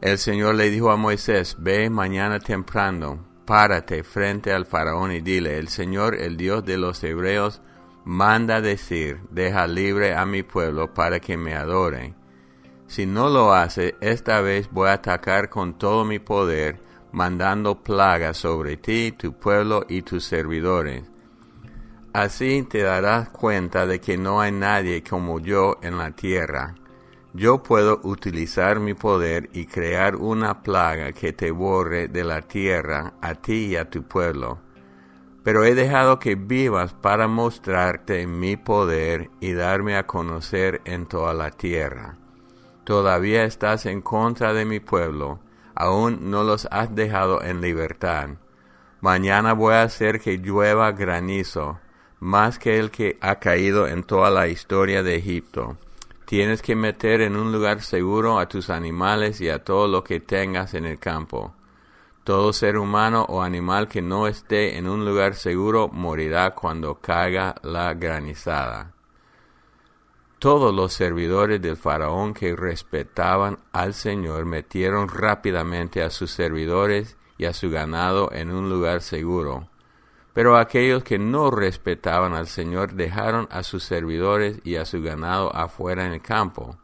El 0.00 0.18
Señor 0.18 0.56
le 0.56 0.70
dijo 0.70 0.90
a 0.90 0.96
Moisés, 0.96 1.56
ve 1.60 1.88
mañana 1.90 2.40
temprano, 2.40 3.24
párate 3.44 4.02
frente 4.02 4.52
al 4.52 4.66
faraón 4.66 5.12
y 5.12 5.20
dile, 5.20 5.58
el 5.58 5.68
Señor, 5.68 6.16
el 6.16 6.36
Dios 6.36 6.64
de 6.64 6.78
los 6.78 7.04
hebreos, 7.04 7.60
manda 8.04 8.60
decir, 8.60 9.20
deja 9.30 9.66
libre 9.66 10.14
a 10.14 10.26
mi 10.26 10.42
pueblo 10.42 10.92
para 10.92 11.20
que 11.20 11.36
me 11.36 11.54
adoren. 11.54 12.14
Si 12.86 13.06
no 13.06 13.28
lo 13.28 13.52
hace, 13.54 13.96
esta 14.00 14.40
vez 14.40 14.68
voy 14.70 14.88
a 14.88 14.94
atacar 14.94 15.48
con 15.48 15.78
todo 15.78 16.04
mi 16.04 16.18
poder, 16.18 16.80
mandando 17.12 17.82
plagas 17.82 18.38
sobre 18.38 18.76
ti, 18.76 19.12
tu 19.12 19.32
pueblo 19.34 19.84
y 19.88 20.02
tus 20.02 20.24
servidores. 20.24 21.04
Así 22.12 22.62
te 22.64 22.82
darás 22.82 23.30
cuenta 23.30 23.86
de 23.86 24.00
que 24.00 24.18
no 24.18 24.40
hay 24.40 24.52
nadie 24.52 25.02
como 25.02 25.40
yo 25.40 25.78
en 25.82 25.96
la 25.96 26.10
tierra. 26.10 26.74
Yo 27.32 27.62
puedo 27.62 28.00
utilizar 28.02 28.80
mi 28.80 28.92
poder 28.92 29.48
y 29.54 29.64
crear 29.64 30.16
una 30.16 30.62
plaga 30.62 31.12
que 31.12 31.32
te 31.32 31.50
borre 31.50 32.08
de 32.08 32.24
la 32.24 32.42
tierra 32.42 33.14
a 33.22 33.34
ti 33.34 33.68
y 33.68 33.76
a 33.76 33.88
tu 33.88 34.02
pueblo 34.02 34.71
pero 35.42 35.64
he 35.64 35.74
dejado 35.74 36.18
que 36.18 36.34
vivas 36.34 36.94
para 36.94 37.26
mostrarte 37.26 38.26
mi 38.26 38.56
poder 38.56 39.30
y 39.40 39.52
darme 39.52 39.96
a 39.96 40.06
conocer 40.06 40.80
en 40.84 41.06
toda 41.06 41.34
la 41.34 41.50
tierra. 41.50 42.16
Todavía 42.84 43.44
estás 43.44 43.86
en 43.86 44.02
contra 44.02 44.52
de 44.52 44.64
mi 44.64 44.80
pueblo, 44.80 45.40
aún 45.74 46.30
no 46.30 46.44
los 46.44 46.68
has 46.70 46.94
dejado 46.94 47.42
en 47.42 47.60
libertad. 47.60 48.30
Mañana 49.00 49.52
voy 49.52 49.74
a 49.74 49.82
hacer 49.82 50.20
que 50.20 50.38
llueva 50.38 50.92
granizo, 50.92 51.80
más 52.20 52.58
que 52.58 52.78
el 52.78 52.90
que 52.90 53.18
ha 53.20 53.40
caído 53.40 53.88
en 53.88 54.04
toda 54.04 54.30
la 54.30 54.46
historia 54.46 55.02
de 55.02 55.16
Egipto. 55.16 55.76
Tienes 56.24 56.62
que 56.62 56.76
meter 56.76 57.20
en 57.20 57.36
un 57.36 57.52
lugar 57.52 57.82
seguro 57.82 58.38
a 58.38 58.48
tus 58.48 58.70
animales 58.70 59.40
y 59.40 59.50
a 59.50 59.64
todo 59.64 59.88
lo 59.88 60.04
que 60.04 60.20
tengas 60.20 60.74
en 60.74 60.86
el 60.86 60.98
campo. 60.98 61.52
Todo 62.24 62.52
ser 62.52 62.78
humano 62.78 63.26
o 63.28 63.42
animal 63.42 63.88
que 63.88 64.00
no 64.00 64.28
esté 64.28 64.78
en 64.78 64.88
un 64.88 65.04
lugar 65.04 65.34
seguro 65.34 65.88
morirá 65.88 66.54
cuando 66.54 67.00
caiga 67.00 67.56
la 67.62 67.94
granizada. 67.94 68.92
Todos 70.38 70.72
los 70.72 70.92
servidores 70.92 71.60
del 71.60 71.76
faraón 71.76 72.32
que 72.32 72.54
respetaban 72.54 73.58
al 73.72 73.94
Señor 73.94 74.44
metieron 74.44 75.08
rápidamente 75.08 76.02
a 76.02 76.10
sus 76.10 76.30
servidores 76.30 77.16
y 77.38 77.44
a 77.46 77.52
su 77.52 77.70
ganado 77.70 78.30
en 78.32 78.52
un 78.52 78.70
lugar 78.70 79.02
seguro. 79.02 79.68
Pero 80.32 80.56
aquellos 80.56 81.02
que 81.02 81.18
no 81.18 81.50
respetaban 81.50 82.34
al 82.34 82.46
Señor 82.46 82.94
dejaron 82.94 83.48
a 83.50 83.64
sus 83.64 83.82
servidores 83.82 84.60
y 84.62 84.76
a 84.76 84.84
su 84.84 85.02
ganado 85.02 85.54
afuera 85.54 86.06
en 86.06 86.12
el 86.12 86.22
campo. 86.22 86.76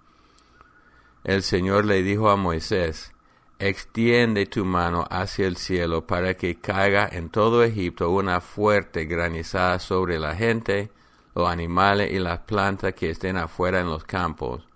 El 1.23 1.43
Señor 1.43 1.85
le 1.85 2.03
dijo 2.03 2.31
a 2.31 2.37
Moisés, 2.37 3.13
Extiende 3.61 4.47
tu 4.47 4.65
mano 4.65 5.05
hacia 5.11 5.49
el 5.49 5.57
cielo 5.57 6.07
para 6.07 6.35
que 6.35 6.61
caiga 6.61 7.09
en 7.11 7.29
todo 7.29 7.65
Egipto 7.65 8.09
una 8.09 8.41
fuerte 8.41 9.05
granizada 9.07 9.81
sobre 9.81 10.21
la 10.21 10.37
gente, 10.37 10.93
los 11.35 11.49
animales 11.49 12.13
y 12.13 12.21
las 12.21 12.39
plantas 12.41 12.95
que 12.95 13.11
estén 13.11 13.37
afuera 13.37 13.81
en 13.81 13.89
los 13.89 14.05
campos. 14.05 14.69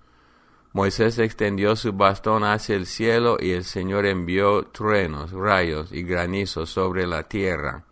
Moisés 0.72 1.20
extendió 1.20 1.76
su 1.76 1.92
bastón 1.92 2.42
hacia 2.42 2.74
el 2.74 2.86
cielo 2.86 3.36
y 3.38 3.52
el 3.52 3.62
Señor 3.62 4.04
envió 4.04 4.64
truenos, 4.64 5.30
rayos 5.30 5.92
y 5.92 6.02
granizos 6.02 6.70
sobre 6.70 7.06
la 7.06 7.22
tierra. 7.28 7.84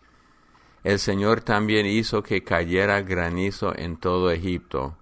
El 0.82 0.98
Señor 0.98 1.42
también 1.42 1.86
hizo 1.86 2.20
que 2.24 2.42
cayera 2.42 3.00
granizo 3.02 3.72
en 3.76 3.96
todo 3.96 4.32
Egipto. 4.32 4.96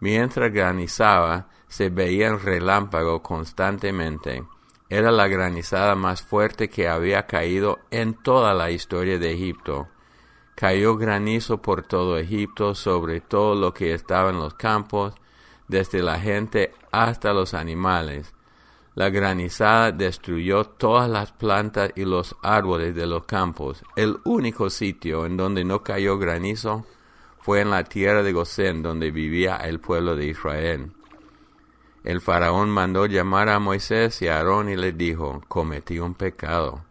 Mientras 0.00 0.52
granizaba, 0.52 1.48
se 1.68 1.90
veían 1.90 2.40
relámpagos 2.40 3.20
constantemente. 3.20 4.42
Era 4.90 5.10
la 5.10 5.28
granizada 5.28 5.94
más 5.94 6.22
fuerte 6.22 6.70
que 6.70 6.88
había 6.88 7.26
caído 7.26 7.80
en 7.90 8.14
toda 8.14 8.54
la 8.54 8.70
historia 8.70 9.18
de 9.18 9.32
Egipto. 9.32 9.88
Cayó 10.54 10.96
granizo 10.96 11.60
por 11.60 11.82
todo 11.82 12.16
Egipto, 12.16 12.74
sobre 12.74 13.20
todo 13.20 13.54
lo 13.54 13.74
que 13.74 13.92
estaba 13.92 14.30
en 14.30 14.38
los 14.38 14.54
campos, 14.54 15.14
desde 15.68 16.02
la 16.02 16.18
gente 16.18 16.72
hasta 16.90 17.34
los 17.34 17.52
animales. 17.52 18.34
La 18.94 19.10
granizada 19.10 19.92
destruyó 19.92 20.64
todas 20.64 21.08
las 21.08 21.32
plantas 21.32 21.92
y 21.94 22.04
los 22.04 22.34
árboles 22.42 22.94
de 22.94 23.06
los 23.06 23.24
campos. 23.24 23.84
El 23.94 24.16
único 24.24 24.70
sitio 24.70 25.26
en 25.26 25.36
donde 25.36 25.64
no 25.64 25.84
cayó 25.84 26.18
granizo 26.18 26.86
fue 27.38 27.60
en 27.60 27.70
la 27.70 27.84
tierra 27.84 28.22
de 28.22 28.32
Gosén, 28.32 28.82
donde 28.82 29.10
vivía 29.10 29.56
el 29.56 29.80
pueblo 29.80 30.16
de 30.16 30.26
Israel. 30.26 30.92
El 32.08 32.22
faraón 32.22 32.70
mandó 32.70 33.04
llamar 33.04 33.50
a 33.50 33.58
Moisés 33.58 34.22
y 34.22 34.28
a 34.28 34.38
Aarón 34.38 34.70
y 34.70 34.76
les 34.76 34.96
dijo, 34.96 35.42
cometí 35.46 35.98
un 35.98 36.14
pecado. 36.14 36.82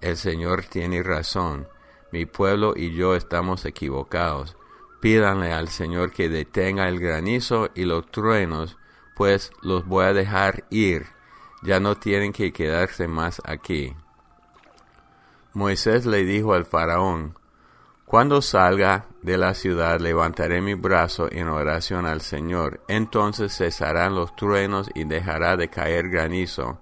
El 0.00 0.16
Señor 0.16 0.64
tiene 0.64 1.02
razón. 1.02 1.68
Mi 2.10 2.26
pueblo 2.26 2.74
y 2.76 2.92
yo 2.92 3.14
estamos 3.14 3.64
equivocados. 3.64 4.56
Pídanle 5.00 5.52
al 5.52 5.68
Señor 5.68 6.10
que 6.10 6.28
detenga 6.28 6.88
el 6.88 6.98
granizo 6.98 7.70
y 7.74 7.84
los 7.84 8.10
truenos, 8.10 8.76
pues 9.14 9.52
los 9.62 9.86
voy 9.86 10.06
a 10.06 10.12
dejar 10.12 10.64
ir 10.70 11.06
ya 11.64 11.80
no 11.80 11.96
tienen 11.96 12.32
que 12.32 12.52
quedarse 12.52 13.08
más 13.08 13.40
aquí. 13.44 13.96
Moisés 15.54 16.04
le 16.04 16.24
dijo 16.24 16.52
al 16.52 16.66
faraón, 16.66 17.38
Cuando 18.14 18.42
salga 18.42 19.06
de 19.22 19.36
la 19.36 19.54
ciudad 19.54 19.98
levantaré 19.98 20.60
mi 20.60 20.74
brazo 20.74 21.26
en 21.32 21.48
oración 21.48 22.06
al 22.06 22.20
Señor, 22.20 22.80
entonces 22.86 23.56
cesarán 23.56 24.14
los 24.14 24.36
truenos 24.36 24.88
y 24.94 25.02
dejará 25.02 25.56
de 25.56 25.68
caer 25.68 26.10
granizo, 26.10 26.78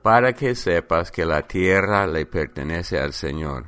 para 0.00 0.32
que 0.32 0.54
sepas 0.54 1.10
que 1.10 1.26
la 1.26 1.42
tierra 1.42 2.06
le 2.06 2.24
pertenece 2.24 2.98
al 2.98 3.12
Señor. 3.12 3.66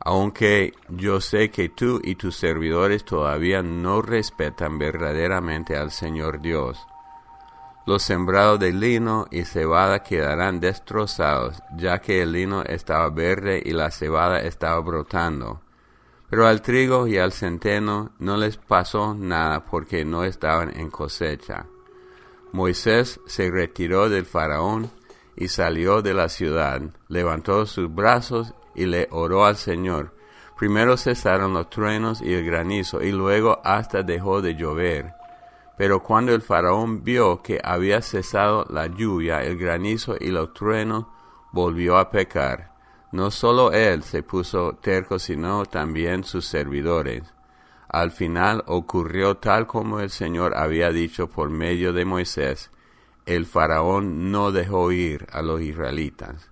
Aunque 0.00 0.72
yo 0.88 1.20
sé 1.20 1.52
que 1.52 1.68
tú 1.68 2.00
y 2.02 2.16
tus 2.16 2.34
servidores 2.34 3.04
todavía 3.04 3.62
no 3.62 4.02
respetan 4.02 4.80
verdaderamente 4.80 5.76
al 5.76 5.92
Señor 5.92 6.40
Dios, 6.40 6.84
los 7.86 8.02
sembrados 8.02 8.58
de 8.58 8.72
lino 8.72 9.28
y 9.30 9.44
cebada 9.44 10.02
quedarán 10.02 10.58
destrozados, 10.58 11.62
ya 11.76 12.00
que 12.00 12.20
el 12.22 12.32
lino 12.32 12.64
estaba 12.64 13.10
verde 13.10 13.62
y 13.64 13.70
la 13.70 13.92
cebada 13.92 14.40
estaba 14.40 14.80
brotando. 14.80 15.60
Pero 16.28 16.46
al 16.46 16.60
trigo 16.62 17.06
y 17.06 17.18
al 17.18 17.32
centeno 17.32 18.12
no 18.18 18.36
les 18.36 18.56
pasó 18.56 19.14
nada 19.14 19.64
porque 19.64 20.04
no 20.04 20.24
estaban 20.24 20.78
en 20.78 20.90
cosecha. 20.90 21.66
Moisés 22.52 23.20
se 23.26 23.50
retiró 23.50 24.08
del 24.08 24.26
faraón 24.26 24.90
y 25.36 25.48
salió 25.48 26.02
de 26.02 26.14
la 26.14 26.28
ciudad, 26.28 26.80
levantó 27.08 27.66
sus 27.66 27.94
brazos 27.94 28.54
y 28.74 28.86
le 28.86 29.08
oró 29.10 29.44
al 29.44 29.56
Señor. 29.56 30.14
Primero 30.58 30.96
cesaron 30.96 31.52
los 31.52 31.68
truenos 31.68 32.22
y 32.22 32.32
el 32.32 32.44
granizo, 32.44 33.02
y 33.02 33.12
luego 33.12 33.60
hasta 33.62 34.02
dejó 34.02 34.40
de 34.40 34.54
llover. 34.54 35.12
Pero 35.76 36.02
cuando 36.02 36.34
el 36.34 36.40
faraón 36.40 37.04
vio 37.04 37.42
que 37.42 37.60
había 37.62 38.00
cesado 38.00 38.64
la 38.70 38.86
lluvia, 38.86 39.42
el 39.42 39.58
granizo 39.58 40.16
y 40.18 40.28
los 40.30 40.54
truenos, 40.54 41.04
volvió 41.52 41.98
a 41.98 42.10
pecar. 42.10 42.75
No 43.16 43.30
solo 43.30 43.72
él 43.72 44.02
se 44.02 44.22
puso 44.22 44.74
terco, 44.74 45.18
sino 45.18 45.64
también 45.64 46.22
sus 46.22 46.44
servidores. 46.44 47.22
Al 47.88 48.10
final 48.10 48.62
ocurrió 48.66 49.38
tal 49.38 49.66
como 49.66 50.00
el 50.00 50.10
Señor 50.10 50.54
había 50.54 50.90
dicho 50.90 51.26
por 51.26 51.48
medio 51.48 51.94
de 51.94 52.04
Moisés. 52.04 52.70
El 53.24 53.46
faraón 53.46 54.30
no 54.30 54.52
dejó 54.52 54.92
ir 54.92 55.26
a 55.32 55.40
los 55.40 55.62
israelitas. 55.62 56.50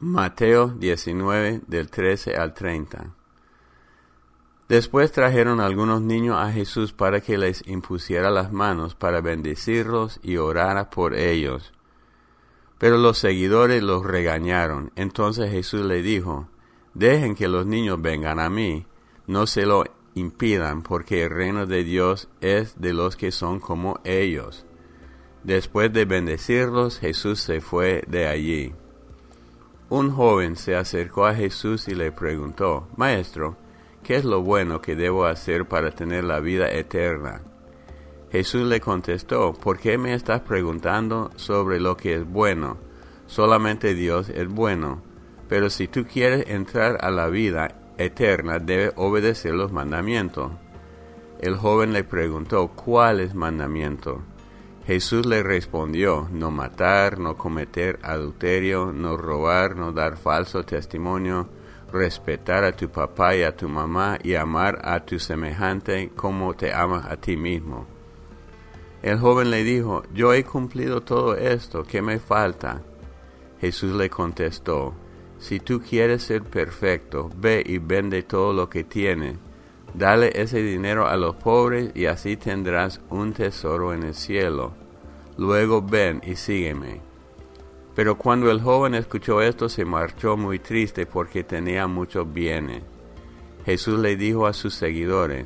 Mateo 0.00 0.68
19 0.68 1.62
del 1.66 1.88
13 1.88 2.36
al 2.36 2.52
30. 2.52 3.06
Después 4.68 5.12
trajeron 5.12 5.62
algunos 5.62 6.02
niños 6.02 6.36
a 6.36 6.52
Jesús 6.52 6.92
para 6.92 7.22
que 7.22 7.38
les 7.38 7.66
impusiera 7.66 8.30
las 8.30 8.52
manos 8.52 8.94
para 8.94 9.22
bendecirlos 9.22 10.20
y 10.22 10.36
orara 10.36 10.90
por 10.90 11.14
ellos. 11.14 11.72
Pero 12.84 12.98
los 12.98 13.16
seguidores 13.16 13.82
los 13.82 14.04
regañaron. 14.04 14.92
Entonces 14.94 15.50
Jesús 15.50 15.86
le 15.86 16.02
dijo, 16.02 16.50
Dejen 16.92 17.34
que 17.34 17.48
los 17.48 17.64
niños 17.64 18.02
vengan 18.02 18.38
a 18.38 18.50
mí, 18.50 18.84
no 19.26 19.46
se 19.46 19.64
lo 19.64 19.84
impidan, 20.12 20.82
porque 20.82 21.22
el 21.22 21.30
reino 21.30 21.64
de 21.64 21.82
Dios 21.82 22.28
es 22.42 22.78
de 22.78 22.92
los 22.92 23.16
que 23.16 23.32
son 23.32 23.58
como 23.58 24.00
ellos. 24.04 24.66
Después 25.44 25.94
de 25.94 26.04
bendecirlos, 26.04 26.98
Jesús 26.98 27.40
se 27.40 27.62
fue 27.62 28.04
de 28.06 28.28
allí. 28.28 28.74
Un 29.88 30.10
joven 30.10 30.54
se 30.54 30.76
acercó 30.76 31.24
a 31.24 31.34
Jesús 31.34 31.88
y 31.88 31.94
le 31.94 32.12
preguntó, 32.12 32.88
Maestro, 32.98 33.56
¿qué 34.02 34.16
es 34.16 34.26
lo 34.26 34.42
bueno 34.42 34.82
que 34.82 34.94
debo 34.94 35.24
hacer 35.24 35.66
para 35.66 35.90
tener 35.90 36.24
la 36.24 36.38
vida 36.40 36.70
eterna? 36.70 37.40
Jesús 38.34 38.66
le 38.66 38.80
contestó, 38.80 39.52
¿por 39.52 39.78
qué 39.78 39.96
me 39.96 40.12
estás 40.12 40.40
preguntando 40.40 41.30
sobre 41.36 41.78
lo 41.78 41.96
que 41.96 42.16
es 42.16 42.28
bueno? 42.28 42.78
Solamente 43.26 43.94
Dios 43.94 44.28
es 44.28 44.48
bueno. 44.48 45.02
Pero 45.48 45.70
si 45.70 45.86
tú 45.86 46.04
quieres 46.04 46.48
entrar 46.48 46.98
a 47.00 47.12
la 47.12 47.28
vida 47.28 47.76
eterna, 47.96 48.58
debes 48.58 48.92
obedecer 48.96 49.54
los 49.54 49.70
mandamientos. 49.70 50.50
El 51.40 51.54
joven 51.54 51.92
le 51.92 52.02
preguntó, 52.02 52.72
¿cuál 52.74 53.20
es 53.20 53.36
mandamiento? 53.36 54.22
Jesús 54.84 55.26
le 55.26 55.44
respondió, 55.44 56.28
no 56.32 56.50
matar, 56.50 57.20
no 57.20 57.36
cometer 57.36 58.00
adulterio, 58.02 58.90
no 58.92 59.16
robar, 59.16 59.76
no 59.76 59.92
dar 59.92 60.16
falso 60.16 60.64
testimonio, 60.64 61.48
respetar 61.92 62.64
a 62.64 62.72
tu 62.72 62.88
papá 62.88 63.36
y 63.36 63.44
a 63.44 63.54
tu 63.54 63.68
mamá 63.68 64.18
y 64.20 64.34
amar 64.34 64.80
a 64.82 65.04
tu 65.04 65.20
semejante 65.20 66.10
como 66.16 66.54
te 66.54 66.74
amas 66.74 67.06
a 67.06 67.16
ti 67.16 67.36
mismo. 67.36 67.93
El 69.04 69.18
joven 69.18 69.50
le 69.50 69.64
dijo, 69.64 70.02
yo 70.14 70.32
he 70.32 70.44
cumplido 70.44 71.02
todo 71.02 71.36
esto, 71.36 71.84
¿qué 71.84 72.00
me 72.00 72.18
falta? 72.18 72.80
Jesús 73.60 73.94
le 73.94 74.08
contestó, 74.08 74.94
si 75.38 75.60
tú 75.60 75.82
quieres 75.82 76.22
ser 76.22 76.42
perfecto, 76.42 77.28
ve 77.36 77.62
y 77.66 77.76
vende 77.76 78.22
todo 78.22 78.54
lo 78.54 78.70
que 78.70 78.82
tienes, 78.82 79.36
dale 79.92 80.32
ese 80.34 80.62
dinero 80.62 81.06
a 81.06 81.18
los 81.18 81.34
pobres 81.34 81.90
y 81.94 82.06
así 82.06 82.38
tendrás 82.38 83.02
un 83.10 83.34
tesoro 83.34 83.92
en 83.92 84.04
el 84.04 84.14
cielo. 84.14 84.72
Luego 85.36 85.82
ven 85.82 86.22
y 86.24 86.36
sígueme. 86.36 87.02
Pero 87.94 88.16
cuando 88.16 88.50
el 88.50 88.62
joven 88.62 88.94
escuchó 88.94 89.42
esto 89.42 89.68
se 89.68 89.84
marchó 89.84 90.38
muy 90.38 90.60
triste 90.60 91.04
porque 91.04 91.44
tenía 91.44 91.86
muchos 91.88 92.32
bienes. 92.32 92.82
Jesús 93.66 93.98
le 93.98 94.16
dijo 94.16 94.46
a 94.46 94.54
sus 94.54 94.72
seguidores, 94.72 95.44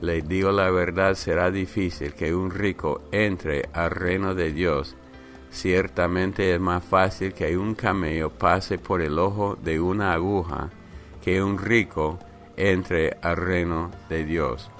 les 0.00 0.26
digo 0.28 0.52
la 0.52 0.70
verdad, 0.70 1.14
será 1.14 1.50
difícil 1.50 2.14
que 2.14 2.34
un 2.34 2.50
rico 2.50 3.02
entre 3.12 3.68
al 3.72 3.90
reino 3.90 4.34
de 4.34 4.52
Dios. 4.52 4.96
Ciertamente 5.50 6.54
es 6.54 6.60
más 6.60 6.84
fácil 6.84 7.32
que 7.32 7.56
un 7.56 7.74
camello 7.74 8.30
pase 8.30 8.78
por 8.78 9.00
el 9.02 9.18
ojo 9.18 9.56
de 9.56 9.80
una 9.80 10.12
aguja 10.12 10.70
que 11.22 11.42
un 11.42 11.58
rico 11.58 12.18
entre 12.56 13.16
al 13.22 13.36
reino 13.36 13.90
de 14.08 14.24
Dios. 14.24 14.70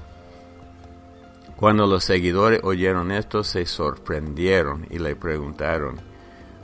Cuando 1.57 1.87
los 1.87 2.05
seguidores 2.05 2.61
oyeron 2.63 3.11
esto, 3.11 3.43
se 3.43 3.67
sorprendieron 3.67 4.87
y 4.91 4.99
le 4.99 5.17
preguntaron, 5.17 6.01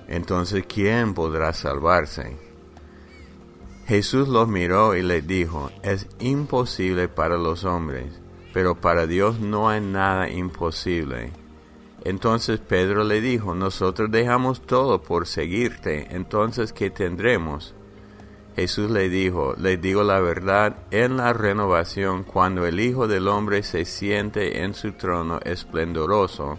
entonces, 0.07 0.65
¿quién 0.69 1.15
podrá 1.15 1.53
salvarse? 1.53 2.37
Jesús 3.87 4.29
los 4.29 4.49
miró 4.49 4.95
y 4.95 5.03
les 5.03 5.27
dijo, 5.27 5.71
es 5.83 6.07
imposible 6.21 7.09
para 7.09 7.37
los 7.37 7.65
hombres, 7.65 8.21
pero 8.55 8.77
para 8.77 9.09
Dios 9.09 9.41
no 9.41 9.69
hay 9.69 9.81
nada 9.81 10.31
imposible. 10.31 11.33
Entonces 12.05 12.61
Pedro 12.61 13.03
le 13.03 13.21
dijo, 13.21 13.53
nosotros 13.57 14.13
dejamos 14.13 14.63
todo 14.63 15.03
por 15.03 15.27
seguirte, 15.27 16.07
entonces 16.15 16.73
¿qué 16.73 16.89
tendremos? 16.89 17.75
Jesús 18.55 18.93
le 18.93 19.09
dijo, 19.09 19.55
les 19.59 19.81
digo 19.81 20.05
la 20.05 20.21
verdad, 20.21 20.77
en 20.93 21.17
la 21.17 21.33
renovación, 21.33 22.23
cuando 22.23 22.65
el 22.65 22.79
Hijo 22.79 23.09
del 23.09 23.27
Hombre 23.27 23.65
se 23.65 23.85
siente 23.85 24.63
en 24.63 24.75
su 24.75 24.93
trono 24.93 25.41
esplendoroso, 25.45 26.57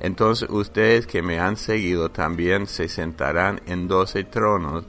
entonces 0.00 0.50
ustedes 0.50 1.06
que 1.06 1.22
me 1.22 1.40
han 1.40 1.56
seguido 1.56 2.10
también 2.10 2.66
se 2.66 2.88
sentarán 2.88 3.62
en 3.64 3.88
doce 3.88 4.24
tronos 4.24 4.84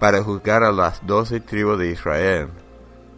para 0.00 0.22
juzgar 0.22 0.62
a 0.64 0.72
las 0.72 1.06
doce 1.06 1.40
tribus 1.40 1.78
de 1.78 1.90
Israel. 1.90 2.61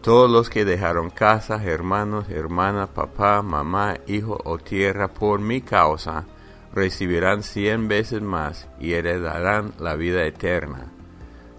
Todos 0.05 0.29
los 0.29 0.51
que 0.51 0.65
dejaron 0.65 1.09
casa, 1.09 1.63
hermanos, 1.63 2.29
hermanas, 2.29 2.89
papá, 2.89 3.41
mamá, 3.41 3.95
hijo 4.05 4.39
o 4.45 4.59
tierra 4.59 5.07
por 5.07 5.39
mi 5.39 5.61
causa, 5.61 6.27
recibirán 6.75 7.41
cien 7.41 7.87
veces 7.87 8.21
más 8.21 8.69
y 8.79 8.93
heredarán 8.93 9.73
la 9.79 9.95
vida 9.95 10.23
eterna. 10.23 10.91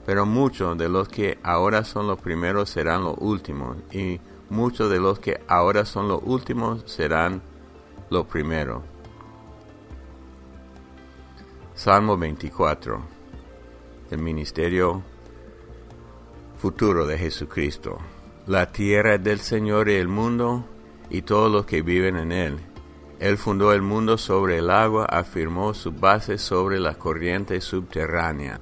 Pero 0.05 0.26
muchos 0.26 0.79
de 0.79 0.88
los 0.88 1.09
que 1.09 1.41
ahora 1.43 1.83
son 1.83 2.07
los 2.07 2.21
primeros 2.21 2.71
serán 2.71 3.03
los 3.03 3.17
últimos, 3.19 3.79
y 3.91 4.21
muchos 4.49 4.91
de 4.91 5.00
los 5.00 5.19
que 5.19 5.41
ahora 5.49 5.85
son 5.85 6.07
los 6.07 6.21
últimos 6.23 6.85
serán 6.87 7.43
los 8.11 8.26
primeros. 8.26 8.85
Salmo 11.75 12.17
24. 12.17 13.00
El 14.12 14.19
ministerio 14.21 15.03
futuro 16.61 17.07
de 17.07 17.19
Jesucristo. 17.19 17.99
La 18.47 18.71
tierra 18.71 19.19
del 19.19 19.41
Señor 19.41 19.88
y 19.88 19.95
el 19.95 20.07
mundo 20.07 20.65
y 21.11 21.23
todos 21.23 21.50
los 21.50 21.67
que 21.67 21.83
viven 21.83 22.17
en 22.17 22.31
él. 22.31 22.61
Él 23.19 23.38
fundó 23.38 23.73
el 23.73 23.83
mundo 23.83 24.19
sobre 24.19 24.59
el 24.59 24.71
agua, 24.71 25.05
afirmó 25.07 25.75
su 25.75 25.91
base 25.91 26.38
sobre 26.38 26.79
la 26.79 26.95
corriente 26.95 27.61
subterránea. 27.61 28.61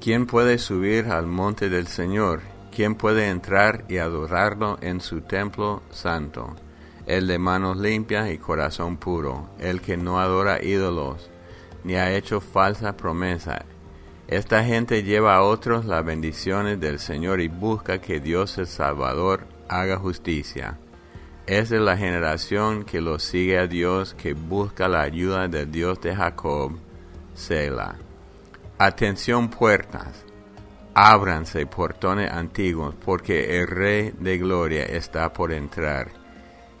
¿Quién 0.00 0.24
puede 0.24 0.56
subir 0.56 1.08
al 1.08 1.26
monte 1.26 1.68
del 1.68 1.86
Señor? 1.86 2.40
¿Quién 2.74 2.94
puede 2.94 3.28
entrar 3.28 3.84
y 3.90 3.98
adorarlo 3.98 4.78
en 4.80 5.02
su 5.02 5.20
templo 5.20 5.82
santo? 5.90 6.56
El 7.06 7.26
de 7.26 7.38
manos 7.38 7.76
limpias 7.76 8.30
y 8.30 8.38
corazón 8.38 8.96
puro, 8.96 9.50
el 9.58 9.82
que 9.82 9.98
no 9.98 10.18
adora 10.18 10.64
ídolos, 10.64 11.28
ni 11.84 11.96
ha 11.96 12.14
hecho 12.14 12.40
falsa 12.40 12.96
promesa, 12.96 13.66
esta 14.28 14.64
gente 14.64 15.04
lleva 15.04 15.36
a 15.36 15.42
otros 15.42 15.84
las 15.84 16.04
bendiciones 16.04 16.80
del 16.80 16.98
Señor 16.98 17.40
y 17.40 17.48
busca 17.48 18.00
que 18.00 18.18
Dios 18.18 18.58
el 18.58 18.66
Salvador 18.66 19.46
haga 19.68 19.98
justicia. 19.98 20.78
Es 21.46 21.68
de 21.68 21.78
la 21.78 21.96
generación 21.96 22.84
que 22.84 23.00
lo 23.00 23.20
sigue 23.20 23.56
a 23.56 23.68
Dios, 23.68 24.14
que 24.14 24.34
busca 24.34 24.88
la 24.88 25.02
ayuda 25.02 25.46
del 25.46 25.70
Dios 25.70 26.00
de 26.00 26.16
Jacob, 26.16 26.72
Selah. 27.34 27.94
Atención 28.78 29.48
puertas, 29.48 30.24
ábranse 30.92 31.64
portones 31.66 32.32
antiguos, 32.32 32.96
porque 33.04 33.60
el 33.60 33.68
Rey 33.68 34.12
de 34.18 34.38
Gloria 34.38 34.82
está 34.82 35.32
por 35.32 35.52
entrar. 35.52 36.08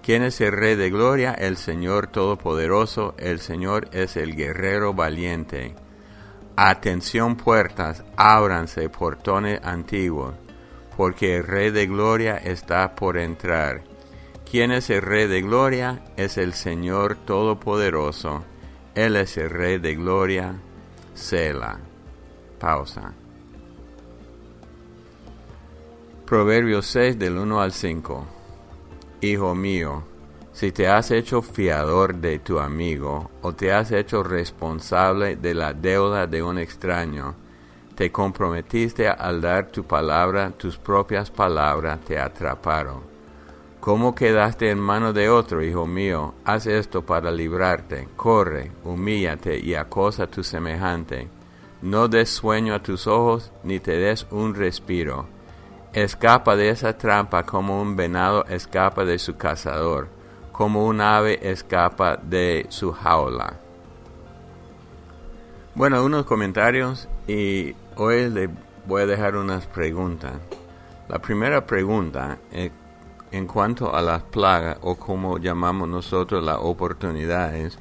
¿Quién 0.02 0.24
es 0.24 0.40
el 0.40 0.50
Rey 0.50 0.74
de 0.74 0.90
Gloria? 0.90 1.32
El 1.32 1.56
Señor 1.56 2.08
Todopoderoso, 2.08 3.14
el 3.18 3.38
Señor 3.38 3.88
es 3.92 4.16
el 4.16 4.34
guerrero 4.34 4.94
valiente. 4.94 5.76
Atención 6.58 7.36
puertas, 7.36 8.02
ábranse 8.16 8.88
portones 8.88 9.60
antiguos, 9.62 10.34
porque 10.96 11.36
el 11.36 11.44
Rey 11.46 11.70
de 11.70 11.86
Gloria 11.86 12.38
está 12.38 12.94
por 12.94 13.18
entrar. 13.18 13.82
¿Quién 14.50 14.72
es 14.72 14.88
el 14.88 15.02
Rey 15.02 15.26
de 15.26 15.42
Gloria? 15.42 16.02
Es 16.16 16.38
el 16.38 16.54
Señor 16.54 17.16
Todopoderoso. 17.16 18.42
Él 18.94 19.16
es 19.16 19.36
el 19.36 19.50
Rey 19.50 19.76
de 19.76 19.96
Gloria. 19.96 20.54
Sela. 21.14 21.78
Pausa. 22.58 23.12
Proverbios 26.24 26.86
6 26.86 27.18
del 27.18 27.36
1 27.36 27.60
al 27.60 27.72
5. 27.72 28.26
Hijo 29.20 29.54
mío, 29.54 30.04
si 30.56 30.72
te 30.72 30.88
has 30.88 31.10
hecho 31.10 31.42
fiador 31.42 32.14
de 32.14 32.38
tu 32.38 32.58
amigo 32.58 33.30
o 33.42 33.52
te 33.52 33.74
has 33.74 33.92
hecho 33.92 34.22
responsable 34.22 35.36
de 35.36 35.52
la 35.52 35.74
deuda 35.74 36.26
de 36.26 36.42
un 36.42 36.58
extraño, 36.58 37.34
te 37.94 38.10
comprometiste 38.10 39.06
al 39.06 39.42
dar 39.42 39.66
tu 39.66 39.84
palabra, 39.84 40.52
tus 40.52 40.78
propias 40.78 41.30
palabras 41.30 42.00
te 42.06 42.18
atraparon. 42.18 43.02
¿Cómo 43.80 44.14
quedaste 44.14 44.70
en 44.70 44.78
mano 44.78 45.12
de 45.12 45.28
otro, 45.28 45.62
hijo 45.62 45.84
mío? 45.84 46.32
Haz 46.46 46.66
esto 46.66 47.04
para 47.04 47.30
librarte. 47.30 48.08
Corre, 48.16 48.72
humíllate 48.82 49.58
y 49.58 49.74
acosa 49.74 50.22
a 50.22 50.30
tu 50.30 50.42
semejante. 50.42 51.28
No 51.82 52.08
des 52.08 52.30
sueño 52.30 52.74
a 52.74 52.82
tus 52.82 53.06
ojos, 53.06 53.52
ni 53.62 53.78
te 53.78 53.98
des 53.98 54.26
un 54.30 54.54
respiro. 54.54 55.26
Escapa 55.92 56.56
de 56.56 56.70
esa 56.70 56.96
trampa 56.96 57.42
como 57.44 57.78
un 57.78 57.94
venado 57.94 58.46
escapa 58.46 59.04
de 59.04 59.18
su 59.18 59.36
cazador 59.36 60.15
como 60.56 60.86
un 60.86 61.02
ave 61.02 61.38
escapa 61.42 62.16
de 62.16 62.66
su 62.70 62.92
jaula. 62.92 63.58
Bueno, 65.74 66.02
unos 66.02 66.24
comentarios 66.24 67.08
y 67.28 67.74
hoy 67.96 68.30
le 68.30 68.48
voy 68.86 69.02
a 69.02 69.06
dejar 69.06 69.36
unas 69.36 69.66
preguntas. 69.66 70.32
La 71.08 71.18
primera 71.18 71.66
pregunta 71.66 72.38
eh, 72.52 72.70
en 73.32 73.46
cuanto 73.46 73.94
a 73.94 74.00
las 74.00 74.22
plagas 74.22 74.78
o 74.80 74.94
como 74.94 75.36
llamamos 75.38 75.88
nosotros 75.88 76.42
las 76.42 76.58
oportunidades. 76.58 77.78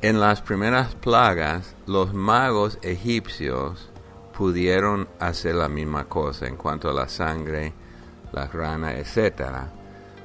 En 0.00 0.18
las 0.18 0.40
primeras 0.40 0.94
plagas, 0.94 1.76
los 1.86 2.14
magos 2.14 2.78
egipcios 2.80 3.90
pudieron 4.36 5.08
hacer 5.18 5.56
la 5.56 5.68
misma 5.68 6.06
cosa 6.06 6.46
en 6.46 6.56
cuanto 6.56 6.88
a 6.88 6.94
la 6.94 7.06
sangre, 7.06 7.74
las 8.32 8.50
ranas, 8.50 8.94
etcétera 8.94 9.72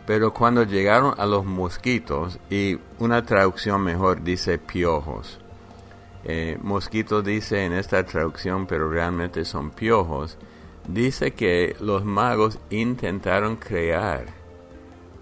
pero 0.05 0.33
cuando 0.33 0.63
llegaron 0.63 1.15
a 1.17 1.25
los 1.25 1.45
mosquitos, 1.45 2.39
y 2.49 2.79
una 2.99 3.25
traducción 3.25 3.81
mejor 3.81 4.23
dice 4.23 4.57
piojos, 4.57 5.39
eh, 6.23 6.57
mosquitos 6.61 7.23
dice 7.23 7.65
en 7.65 7.73
esta 7.73 8.03
traducción, 8.03 8.67
pero 8.67 8.89
realmente 8.89 9.45
son 9.45 9.71
piojos, 9.71 10.37
dice 10.87 11.31
que 11.31 11.75
los 11.79 12.05
magos 12.05 12.59
intentaron 12.69 13.55
crear, 13.55 14.25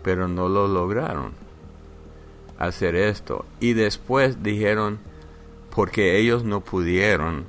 pero 0.02 0.28
no 0.28 0.50
lo 0.50 0.68
lograron 0.68 1.34
hacer 2.58 2.96
esto. 2.96 3.46
Y 3.60 3.74
después 3.74 4.44
dijeron, 4.44 5.00
porque 5.74 6.20
ellos 6.20 6.44
no 6.44 6.62
pudieron 6.62 7.46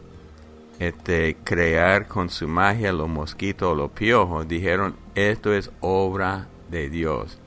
este, 0.79 1.37
crear 1.45 2.09
con 2.09 2.31
su 2.31 2.49
magia 2.49 2.93
los 2.93 3.09
mosquitos 3.09 3.73
o 3.73 3.75
los 3.75 3.91
piojos, 3.91 4.49
dijeron, 4.49 4.97
esto 5.15 5.53
es 5.53 5.71
obra 5.81 6.49
de 6.75 6.91
Dios. 6.91 7.39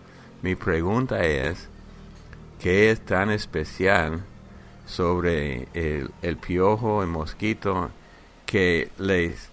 Mi 0.41 0.55
pregunta 0.55 1.23
es, 1.25 1.67
¿qué 2.61 2.89
es 2.89 3.01
tan 3.01 3.29
especial 3.29 4.23
sobre 4.85 5.67
el, 5.73 6.37
piojo, 6.37 7.03
el 7.03 7.09
mosquito, 7.09 7.91
que 8.45 8.89
les, 8.97 9.49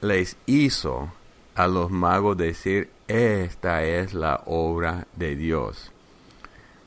les 0.00 0.36
hizo 0.46 1.12
a 1.56 1.66
los 1.66 1.90
magos 1.90 2.36
decir, 2.36 2.88
esta 3.08 3.82
es 3.82 4.14
la 4.14 4.42
obra 4.46 5.08
de 5.16 5.34
Dios? 5.34 5.90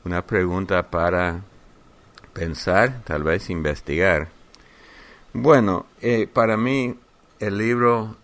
Una 0.04 0.22
pregunta 0.26 0.90
para 0.90 1.42
pensar, 2.32 3.02
tal 3.04 3.22
vez 3.22 3.50
investigar. 3.50 4.28
Bueno, 5.34 5.84
eh, 6.00 6.26
para 6.26 6.56
mí 6.56 6.96
el 7.38 7.58
libro 7.58 8.16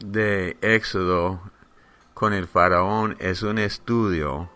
de 0.00 0.56
Éxodo 0.60 1.40
con 2.18 2.32
el 2.32 2.48
faraón 2.48 3.14
es 3.20 3.44
un 3.44 3.58
estudio 3.58 4.50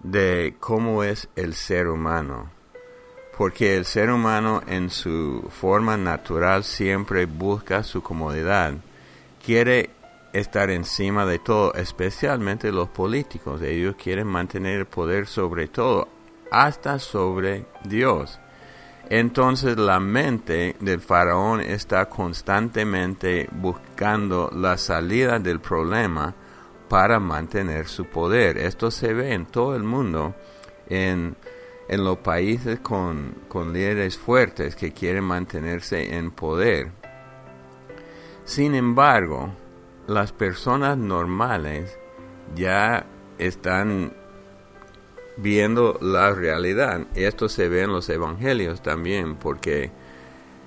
de 0.00 0.56
cómo 0.60 1.02
es 1.02 1.30
el 1.36 1.54
ser 1.54 1.88
humano. 1.88 2.50
Porque 3.38 3.78
el 3.78 3.86
ser 3.86 4.10
humano 4.10 4.60
en 4.66 4.90
su 4.90 5.48
forma 5.48 5.96
natural 5.96 6.64
siempre 6.64 7.24
busca 7.24 7.82
su 7.82 8.02
comodidad. 8.02 8.74
Quiere 9.42 9.88
estar 10.34 10.68
encima 10.68 11.24
de 11.24 11.38
todo, 11.38 11.72
especialmente 11.72 12.70
los 12.70 12.90
políticos. 12.90 13.62
Ellos 13.62 13.96
quieren 13.96 14.26
mantener 14.26 14.80
el 14.80 14.86
poder 14.86 15.26
sobre 15.26 15.66
todo, 15.66 16.08
hasta 16.50 16.98
sobre 16.98 17.64
Dios. 17.84 18.38
Entonces 19.08 19.78
la 19.78 19.98
mente 19.98 20.76
del 20.78 21.00
faraón 21.00 21.62
está 21.62 22.06
constantemente 22.10 23.48
buscando 23.50 24.50
la 24.54 24.76
salida 24.76 25.38
del 25.38 25.60
problema 25.60 26.34
para 26.88 27.20
mantener 27.20 27.86
su 27.86 28.06
poder. 28.06 28.58
Esto 28.58 28.90
se 28.90 29.12
ve 29.12 29.34
en 29.34 29.46
todo 29.46 29.76
el 29.76 29.82
mundo, 29.82 30.34
en, 30.88 31.36
en 31.88 32.04
los 32.04 32.18
países 32.18 32.80
con, 32.80 33.34
con 33.48 33.72
líderes 33.72 34.16
fuertes 34.16 34.74
que 34.74 34.92
quieren 34.92 35.24
mantenerse 35.24 36.16
en 36.16 36.30
poder. 36.30 36.90
Sin 38.44 38.74
embargo, 38.74 39.52
las 40.06 40.32
personas 40.32 40.96
normales 40.96 41.98
ya 42.54 43.04
están 43.38 44.12
viendo 45.36 45.98
la 46.00 46.32
realidad. 46.32 47.06
Esto 47.14 47.48
se 47.48 47.68
ve 47.68 47.82
en 47.82 47.92
los 47.92 48.08
evangelios 48.08 48.82
también, 48.82 49.36
porque 49.36 49.90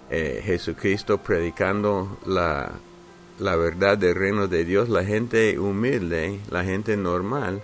eh, 0.10 0.42
Jesucristo 0.44 1.18
predicando 1.18 2.20
la, 2.26 2.72
la 3.42 3.56
verdad 3.56 3.98
del 3.98 4.14
reino 4.14 4.48
de 4.48 4.64
Dios, 4.64 4.88
la 4.88 5.04
gente 5.04 5.58
humilde, 5.58 6.40
la 6.52 6.64
gente 6.64 6.96
normal, 6.96 7.64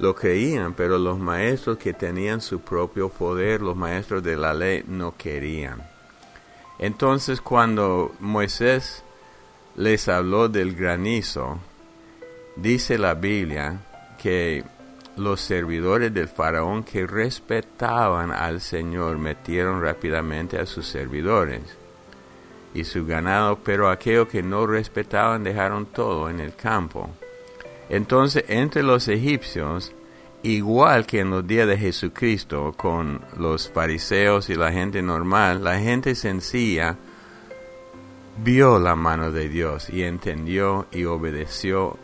lo 0.00 0.16
creían, 0.16 0.74
pero 0.74 0.98
los 0.98 1.20
maestros 1.20 1.78
que 1.78 1.92
tenían 1.92 2.40
su 2.40 2.60
propio 2.60 3.08
poder, 3.08 3.62
los 3.62 3.76
maestros 3.76 4.24
de 4.24 4.36
la 4.36 4.52
ley, 4.52 4.82
no 4.88 5.16
querían. 5.16 5.88
Entonces 6.80 7.40
cuando 7.40 8.12
Moisés 8.18 9.04
les 9.76 10.08
habló 10.08 10.48
del 10.48 10.74
granizo, 10.74 11.60
dice 12.56 12.98
la 12.98 13.14
Biblia 13.14 13.80
que 14.20 14.64
los 15.16 15.40
servidores 15.40 16.12
del 16.12 16.28
faraón 16.28 16.82
que 16.82 17.06
respetaban 17.06 18.32
al 18.32 18.60
Señor 18.60 19.18
metieron 19.18 19.80
rápidamente 19.80 20.58
a 20.58 20.66
sus 20.66 20.88
servidores 20.88 21.77
y 22.74 22.84
su 22.84 23.06
ganado, 23.06 23.58
pero 23.64 23.88
aquellos 23.88 24.28
que 24.28 24.42
no 24.42 24.66
respetaban 24.66 25.44
dejaron 25.44 25.86
todo 25.86 26.28
en 26.28 26.40
el 26.40 26.54
campo. 26.54 27.10
Entonces, 27.88 28.44
entre 28.48 28.82
los 28.82 29.08
egipcios, 29.08 29.92
igual 30.42 31.06
que 31.06 31.20
en 31.20 31.30
los 31.30 31.46
días 31.46 31.66
de 31.66 31.78
Jesucristo, 31.78 32.74
con 32.76 33.20
los 33.36 33.70
fariseos 33.70 34.50
y 34.50 34.54
la 34.54 34.72
gente 34.72 35.02
normal, 35.02 35.64
la 35.64 35.78
gente 35.78 36.14
sencilla 36.14 36.96
vio 38.42 38.78
la 38.78 38.94
mano 38.94 39.32
de 39.32 39.48
Dios 39.48 39.90
y 39.90 40.02
entendió 40.02 40.86
y 40.92 41.04
obedeció 41.04 41.96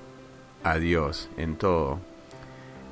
a 0.63 0.79
Dios 0.79 1.29
en 1.37 1.57
todo 1.57 2.01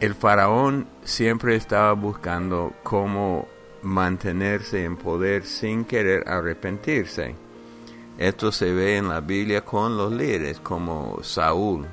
el 0.02 0.16
faraón 0.16 0.88
siempre 1.04 1.54
estaba 1.54 1.92
buscando 1.92 2.72
cómo 2.82 3.46
mantenerse 3.82 4.82
en 4.82 4.96
poder 4.96 5.44
sin 5.44 5.84
querer 5.84 6.28
arrepentirse. 6.28 7.36
Esto 8.22 8.52
se 8.52 8.72
ve 8.72 8.98
en 8.98 9.08
la 9.08 9.20
Biblia 9.20 9.64
con 9.64 9.96
los 9.96 10.12
líderes 10.12 10.60
como 10.60 11.24
Saúl, 11.24 11.88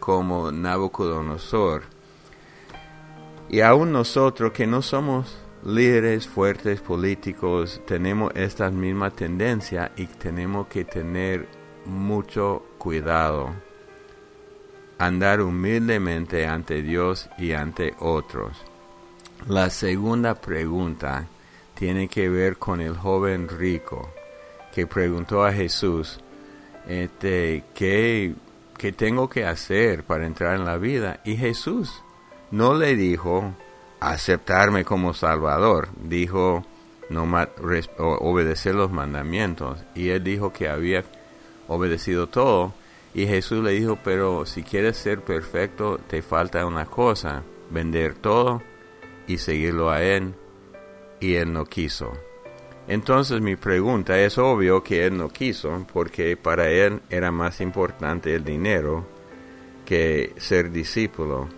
como 0.00 0.50
Nabucodonosor. 0.50 1.84
Y 3.48 3.60
aún 3.60 3.92
nosotros 3.92 4.50
que 4.50 4.66
no 4.66 4.82
somos 4.82 5.38
líderes 5.64 6.26
fuertes 6.26 6.80
políticos, 6.80 7.80
tenemos 7.86 8.32
esta 8.34 8.68
misma 8.72 9.12
tendencia 9.12 9.92
y 9.94 10.06
tenemos 10.06 10.66
que 10.66 10.84
tener 10.84 11.46
mucho 11.84 12.64
cuidado 12.76 13.54
andar 14.98 15.40
humildemente 15.40 16.48
ante 16.48 16.82
Dios 16.82 17.30
y 17.38 17.52
ante 17.52 17.94
otros. 18.00 18.56
La 19.46 19.70
segunda 19.70 20.34
pregunta 20.34 21.28
tiene 21.74 22.08
que 22.08 22.28
ver 22.28 22.56
con 22.56 22.80
el 22.80 22.96
joven 22.96 23.48
rico 23.48 24.10
que 24.72 24.86
preguntó 24.86 25.44
a 25.44 25.52
Jesús, 25.52 26.20
este, 26.88 27.64
¿qué, 27.74 28.34
¿qué 28.76 28.92
tengo 28.92 29.28
que 29.28 29.44
hacer 29.44 30.04
para 30.04 30.26
entrar 30.26 30.56
en 30.56 30.64
la 30.64 30.76
vida? 30.76 31.20
Y 31.24 31.36
Jesús 31.36 32.02
no 32.50 32.74
le 32.74 32.96
dijo 32.96 33.54
aceptarme 34.00 34.84
como 34.84 35.14
Salvador, 35.14 35.88
dijo 36.02 36.64
no 37.08 37.28
obedecer 37.98 38.74
los 38.74 38.90
mandamientos. 38.90 39.80
Y 39.94 40.10
él 40.10 40.22
dijo 40.22 40.52
que 40.52 40.68
había 40.68 41.04
obedecido 41.68 42.28
todo 42.28 42.72
y 43.12 43.26
Jesús 43.26 43.62
le 43.64 43.72
dijo, 43.72 43.98
pero 44.02 44.46
si 44.46 44.62
quieres 44.62 44.96
ser 44.96 45.22
perfecto, 45.22 45.98
te 45.98 46.22
falta 46.22 46.64
una 46.64 46.86
cosa, 46.86 47.42
vender 47.70 48.14
todo 48.14 48.62
y 49.26 49.38
seguirlo 49.38 49.90
a 49.90 50.02
Él. 50.02 50.34
Y 51.18 51.34
Él 51.34 51.52
no 51.52 51.64
quiso. 51.64 52.12
Entonces 52.88 53.40
mi 53.40 53.56
pregunta 53.56 54.18
es 54.18 54.38
obvio 54.38 54.82
que 54.82 55.06
Él 55.06 55.16
no 55.16 55.28
quiso, 55.28 55.86
porque 55.92 56.36
para 56.36 56.68
Él 56.70 57.00
era 57.08 57.30
más 57.30 57.60
importante 57.60 58.34
el 58.34 58.44
dinero 58.44 59.06
que 59.84 60.34
ser 60.38 60.70
discípulo. 60.70 61.48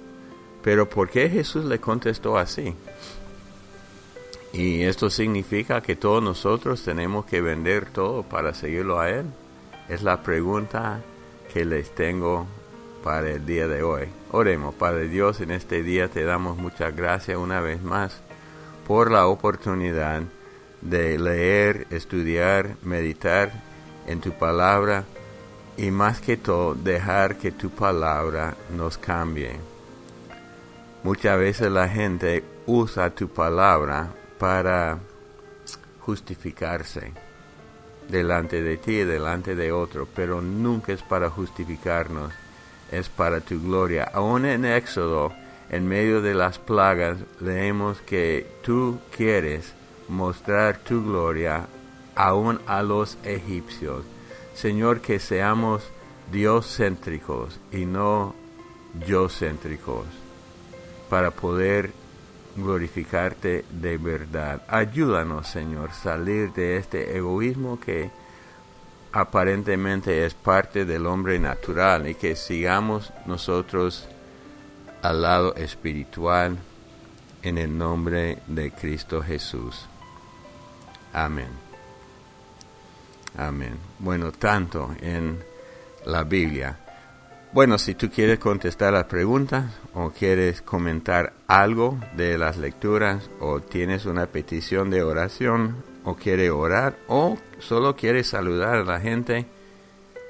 Pero 0.62 0.88
¿por 0.88 1.08
qué 1.08 1.28
Jesús 1.28 1.64
le 1.64 1.78
contestó 1.78 2.37
así? 2.37 2.74
Y 4.52 4.82
esto 4.82 5.08
significa 5.08 5.80
que 5.80 5.96
todos 5.96 6.22
nosotros 6.22 6.82
tenemos 6.82 7.24
que 7.24 7.40
vender 7.40 7.90
todo 7.90 8.22
para 8.22 8.52
seguirlo 8.52 9.00
a 9.00 9.08
Él. 9.08 9.26
Es 9.88 10.02
la 10.02 10.22
pregunta 10.22 11.00
que 11.52 11.64
les 11.64 11.94
tengo 11.94 12.46
para 13.02 13.30
el 13.30 13.46
día 13.46 13.66
de 13.66 13.82
hoy. 13.82 14.08
Oremos, 14.30 14.74
Padre 14.74 15.08
Dios, 15.08 15.40
en 15.40 15.50
este 15.50 15.82
día 15.82 16.08
te 16.08 16.24
damos 16.24 16.58
muchas 16.58 16.94
gracias 16.94 17.37
una 17.38 17.61
vez 17.61 17.82
más 17.82 18.20
por 18.87 19.11
la 19.11 19.26
oportunidad 19.26 20.22
de 20.82 21.18
leer, 21.18 21.86
estudiar, 21.90 22.76
meditar 22.82 23.52
en 24.06 24.20
tu 24.20 24.32
palabra 24.32 25.04
y 25.76 25.90
más 25.90 26.20
que 26.20 26.36
todo 26.36 26.74
dejar 26.74 27.36
que 27.36 27.52
tu 27.52 27.70
palabra 27.70 28.54
nos 28.76 28.98
cambie. 28.98 29.58
Muchas 31.02 31.38
veces 31.38 31.70
la 31.70 31.88
gente 31.88 32.44
usa 32.66 33.10
tu 33.10 33.28
palabra 33.28 34.10
para 34.38 34.98
justificarse 36.00 37.12
delante 38.08 38.62
de 38.62 38.76
ti 38.76 38.98
y 38.98 39.04
delante 39.04 39.54
de 39.54 39.72
otro, 39.72 40.06
pero 40.14 40.40
nunca 40.42 40.92
es 40.92 41.02
para 41.02 41.30
justificarnos, 41.30 42.32
es 42.90 43.08
para 43.08 43.40
tu 43.40 43.60
gloria. 43.62 44.10
Aún 44.12 44.44
en 44.44 44.64
Éxodo, 44.64 45.32
en 45.70 45.88
medio 45.88 46.20
de 46.20 46.34
las 46.34 46.58
plagas, 46.58 47.18
leemos 47.40 48.00
que 48.02 48.46
tú 48.62 48.98
quieres 49.16 49.72
mostrar 50.12 50.79
tu 50.79 51.05
gloria 51.05 51.66
aún 52.14 52.61
a 52.66 52.83
los 52.83 53.18
egipcios. 53.25 54.05
Señor, 54.55 55.01
que 55.01 55.18
seamos 55.18 55.83
Dios 56.31 56.77
céntricos 56.77 57.59
y 57.72 57.87
no 57.87 58.35
yo 59.07 59.29
céntricos, 59.29 60.05
para 61.09 61.31
poder 61.31 61.92
glorificarte 62.57 63.64
de 63.70 63.96
verdad. 63.96 64.62
Ayúdanos, 64.68 65.48
Señor, 65.48 65.92
salir 65.92 66.53
de 66.53 66.77
este 66.77 67.16
egoísmo 67.16 67.81
que 67.81 68.11
aparentemente 69.12 70.27
es 70.27 70.35
parte 70.35 70.85
del 70.85 71.07
hombre 71.07 71.38
natural 71.38 72.09
y 72.09 72.14
que 72.14 72.37
sigamos 72.37 73.12
nosotros 73.27 74.09
al 75.03 75.22
lado 75.22 75.55
espiritual 75.57 76.59
en 77.42 77.59
el 77.59 77.77
nombre 77.77 78.38
de 78.46 78.70
Cristo 78.70 79.22
Jesús. 79.22 79.87
Amén. 81.12 81.48
Amén. 83.37 83.79
Bueno, 83.98 84.33
tanto 84.33 84.94
en 85.01 85.42
la 86.07 86.25
Biblia 86.25 86.79
bueno, 87.53 87.77
si 87.77 87.94
tú 87.94 88.09
quieres 88.09 88.38
contestar 88.38 88.94
las 88.94 89.05
preguntas 89.05 89.66
o 89.92 90.09
quieres 90.09 90.62
comentar 90.62 91.35
algo 91.46 91.98
de 92.16 92.38
las 92.38 92.57
lecturas 92.57 93.29
o 93.40 93.61
tienes 93.61 94.07
una 94.07 94.25
petición 94.25 94.88
de 94.88 95.03
oración 95.03 95.85
o 96.05 96.16
quieres 96.16 96.51
orar 96.51 96.96
o 97.09 97.37
solo 97.59 97.94
quieres 97.94 98.29
saludar 98.29 98.77
a 98.77 98.85
la 98.85 99.01
gente, 99.01 99.44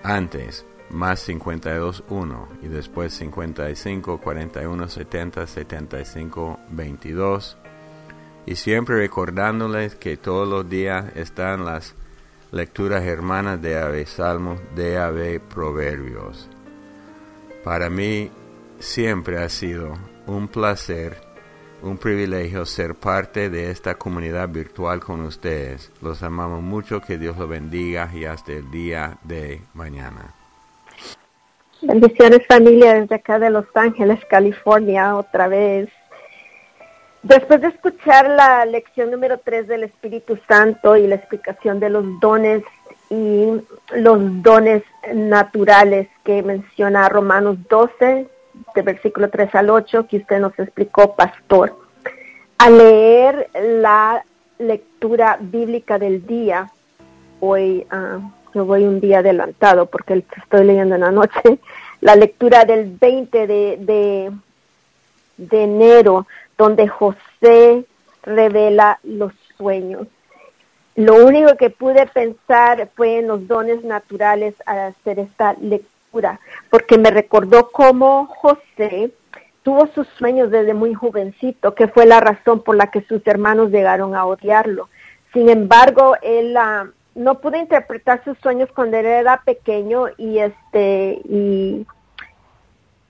antes 0.04 0.68
más 0.92 1.26
521 1.26 2.48
y 2.62 2.68
después 2.68 3.12
55 3.14 4.22
41 4.22 4.88
70 4.88 5.48
75 5.48 6.60
22 6.70 7.58
y 8.46 8.56
siempre 8.56 8.98
recordándoles 8.98 9.96
que 9.96 10.16
todos 10.16 10.48
los 10.48 10.70
días 10.70 11.06
están 11.16 11.66
las 11.66 11.96
lecturas 12.52 13.04
hermanas 13.04 13.60
de 13.64 13.80
Ave 13.80 14.06
Salmos, 14.06 14.62
de 14.76 15.00
Ave 15.00 15.40
Proverbios. 15.40 16.48
Para 17.64 17.90
mí 17.90 18.30
siempre 18.86 19.40
ha 19.40 19.50
sido 19.50 19.94
un 20.28 20.48
placer, 20.48 21.18
un 21.82 21.98
privilegio 21.98 22.66
ser 22.66 22.96
parte 22.96 23.50
de 23.50 23.72
esta 23.72 23.96
comunidad 23.96 24.48
virtual 24.48 25.00
con 25.00 25.22
ustedes. 25.22 25.92
Los 26.02 26.22
amamos 26.24 26.62
mucho, 26.62 27.02
que 27.02 27.18
Dios 27.18 27.36
los 27.38 27.50
bendiga 27.50 28.10
y 28.14 28.26
hasta 28.26 28.54
el 28.54 28.70
día 28.72 29.18
de 29.24 29.62
mañana. 29.74 30.34
Bendiciones 31.82 32.46
familia 32.48 32.94
desde 32.94 33.16
acá 33.16 33.40
de 33.40 33.50
Los 33.50 33.66
Ángeles, 33.74 34.20
California, 34.30 35.16
otra 35.16 35.48
vez. 35.48 35.90
Después 37.24 37.62
de 37.62 37.68
escuchar 37.68 38.30
la 38.30 38.66
lección 38.66 39.10
número 39.10 39.40
3 39.40 39.68
del 39.68 39.84
Espíritu 39.84 40.38
Santo 40.48 40.96
y 40.96 41.08
la 41.08 41.16
explicación 41.16 41.80
de 41.80 41.90
los 41.90 42.06
dones 42.20 42.64
y 43.10 43.48
los 43.96 44.44
dones 44.44 44.84
naturales 45.14 46.08
que 46.24 46.44
menciona 46.44 47.10
Romanos 47.10 47.58
12, 47.68 48.30
de 48.74 48.82
versículo 48.82 49.30
3 49.30 49.56
al 49.56 49.70
8, 49.70 50.08
que 50.08 50.18
usted 50.18 50.40
nos 50.40 50.58
explicó, 50.60 51.16
pastor. 51.16 51.78
Al 52.58 52.78
leer 52.78 53.50
la 53.54 54.24
lectura 54.60 55.38
bíblica 55.40 56.00
del 56.00 56.26
día, 56.26 56.72
hoy 57.40 57.86
yo 58.54 58.66
voy 58.66 58.86
un 58.86 59.02
día 59.02 59.20
adelantado 59.20 59.86
porque 59.88 60.24
estoy 60.38 60.66
leyendo 60.66 60.96
en 60.96 61.02
la 61.02 61.12
noche, 61.12 61.42
la 62.02 62.16
lectura 62.16 62.66
del 62.66 62.98
20 63.00 63.48
de, 63.48 63.78
de, 63.80 64.32
de 65.38 65.64
enero, 65.64 66.28
donde 66.58 66.88
José 66.88 67.86
revela 68.24 69.00
los 69.04 69.34
sueños. 69.58 70.08
Lo 70.96 71.26
único 71.26 71.58
que 71.58 71.70
pude 71.70 72.08
pensar 72.08 72.90
fue 72.96 73.20
en 73.20 73.28
los 73.28 73.48
dones 73.48 73.84
naturales 73.84 74.56
al 74.66 74.80
hacer 74.80 75.20
esta 75.20 75.54
lectura, 75.54 75.95
porque 76.70 76.98
me 76.98 77.12
recordó 77.12 77.72
cómo 77.72 78.28
José 78.28 79.12
tuvo 79.64 79.88
sus 79.88 80.08
sueños 80.20 80.52
desde 80.52 80.74
muy 80.74 80.94
jovencito, 80.94 81.74
que 81.74 81.88
fue 81.88 82.06
la 82.06 82.20
razón 82.20 82.62
por 82.62 82.76
la 82.76 82.92
que 82.92 83.02
sus 83.02 83.26
hermanos 83.26 83.72
llegaron 83.72 84.16
a 84.16 84.26
odiarlo. 84.26 84.90
Sin 85.34 85.50
embargo, 85.50 86.16
él 86.22 86.56
uh, 86.56 86.92
no 87.16 87.40
pudo 87.40 87.58
interpretar 87.58 88.24
sus 88.24 88.38
sueños 88.40 88.70
cuando 88.74 88.98
era 88.98 89.42
pequeño 89.44 90.06
y 90.18 90.38
este 90.38 91.22
y, 91.26 91.86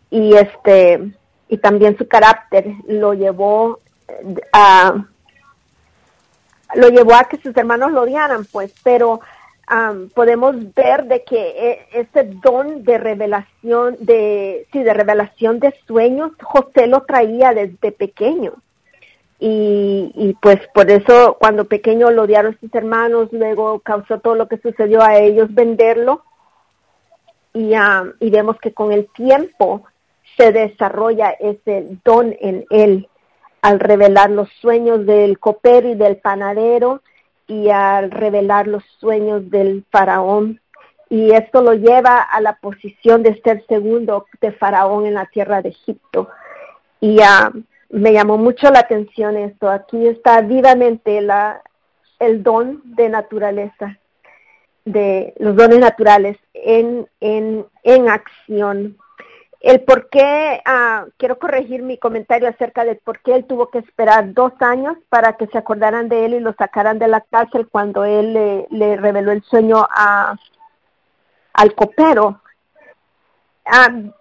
y 0.09 0.33
este 0.35 1.11
y 1.49 1.57
también 1.57 1.97
su 1.97 2.07
carácter 2.07 2.65
lo 2.87 3.13
llevó 3.13 3.79
a 4.53 5.05
lo 6.73 6.89
llevó 6.89 7.15
a 7.15 7.25
que 7.25 7.37
sus 7.37 7.55
hermanos 7.55 7.91
lo 7.91 8.01
odiaran, 8.01 8.45
pues, 8.45 8.73
pero 8.83 9.21
um, 9.71 10.09
podemos 10.09 10.55
ver 10.73 11.05
de 11.05 11.23
que 11.23 11.37
e, 11.37 11.99
ese 12.01 12.23
don 12.43 12.83
de 12.83 12.97
revelación, 12.97 13.97
de, 13.99 14.67
sí, 14.71 14.83
de 14.83 14.93
revelación 14.93 15.59
de 15.59 15.73
sueños, 15.87 16.31
José 16.41 16.87
lo 16.87 17.03
traía 17.03 17.53
desde 17.53 17.91
pequeño. 17.91 18.53
Y, 19.39 20.11
y 20.15 20.33
pues 20.41 20.59
por 20.73 20.89
eso 20.89 21.37
cuando 21.39 21.65
pequeño 21.65 22.09
lo 22.09 22.23
odiaron 22.23 22.57
sus 22.59 22.73
hermanos, 22.73 23.29
luego 23.31 23.79
causó 23.79 24.19
todo 24.19 24.35
lo 24.35 24.47
que 24.47 24.57
sucedió 24.57 25.01
a 25.01 25.17
ellos 25.17 25.53
venderlo. 25.53 26.23
Y, 27.53 27.73
um, 27.73 28.13
y 28.19 28.29
vemos 28.29 28.57
que 28.59 28.73
con 28.73 28.91
el 28.91 29.07
tiempo 29.13 29.83
se 30.37 30.51
desarrolla 30.51 31.31
ese 31.31 31.97
don 32.03 32.35
en 32.39 32.65
él 32.69 33.07
al 33.61 33.79
revelar 33.79 34.29
los 34.29 34.49
sueños 34.61 35.05
del 35.05 35.39
copero 35.39 35.89
y 35.89 35.95
del 35.95 36.17
panadero 36.17 37.01
y 37.47 37.69
al 37.69 38.11
revelar 38.11 38.67
los 38.67 38.83
sueños 38.99 39.49
del 39.49 39.85
faraón. 39.91 40.59
Y 41.09 41.31
esto 41.31 41.61
lo 41.61 41.73
lleva 41.73 42.21
a 42.21 42.41
la 42.41 42.57
posición 42.57 43.21
de 43.21 43.39
ser 43.41 43.63
segundo 43.67 44.25
de 44.41 44.51
faraón 44.51 45.05
en 45.05 45.13
la 45.13 45.25
tierra 45.27 45.61
de 45.61 45.69
Egipto. 45.69 46.29
Y 46.99 47.19
uh, 47.19 47.63
me 47.89 48.11
llamó 48.11 48.37
mucho 48.37 48.71
la 48.71 48.79
atención 48.79 49.37
esto. 49.37 49.69
Aquí 49.69 50.07
está 50.07 50.41
vivamente 50.41 51.21
la, 51.21 51.61
el 52.19 52.41
don 52.41 52.81
de 52.83 53.09
naturaleza, 53.09 53.97
de 54.83 55.33
los 55.37 55.55
dones 55.55 55.79
naturales 55.79 56.37
en, 56.53 57.07
en, 57.19 57.65
en 57.83 58.09
acción 58.09 58.97
el 59.65 59.81
por 59.81 60.09
qué, 60.09 60.61
uh, 60.63 61.09
quiero 61.17 61.39
corregir 61.39 61.81
mi 61.81 61.97
comentario 61.97 62.47
acerca 62.47 62.85
de 62.85 62.93
por 62.97 63.19
qué 63.21 63.33
él 63.33 63.45
tuvo 63.45 63.71
que 63.71 63.79
esperar 63.79 64.31
dos 64.31 64.53
años 64.59 64.95
para 65.09 65.37
que 65.37 65.47
se 65.47 65.57
acordaran 65.57 66.07
de 66.07 66.23
él 66.23 66.35
y 66.35 66.39
lo 66.39 66.53
sacaran 66.53 66.99
de 66.99 67.07
la 67.07 67.21
cárcel 67.21 67.67
cuando 67.67 68.05
él 68.05 68.33
le, 68.69 68.95
reveló 68.97 69.31
el 69.31 69.41
sueño 69.41 69.87
a, 69.89 70.35
al 71.53 71.73
copero. 71.73 72.41
Uh, 73.65 74.11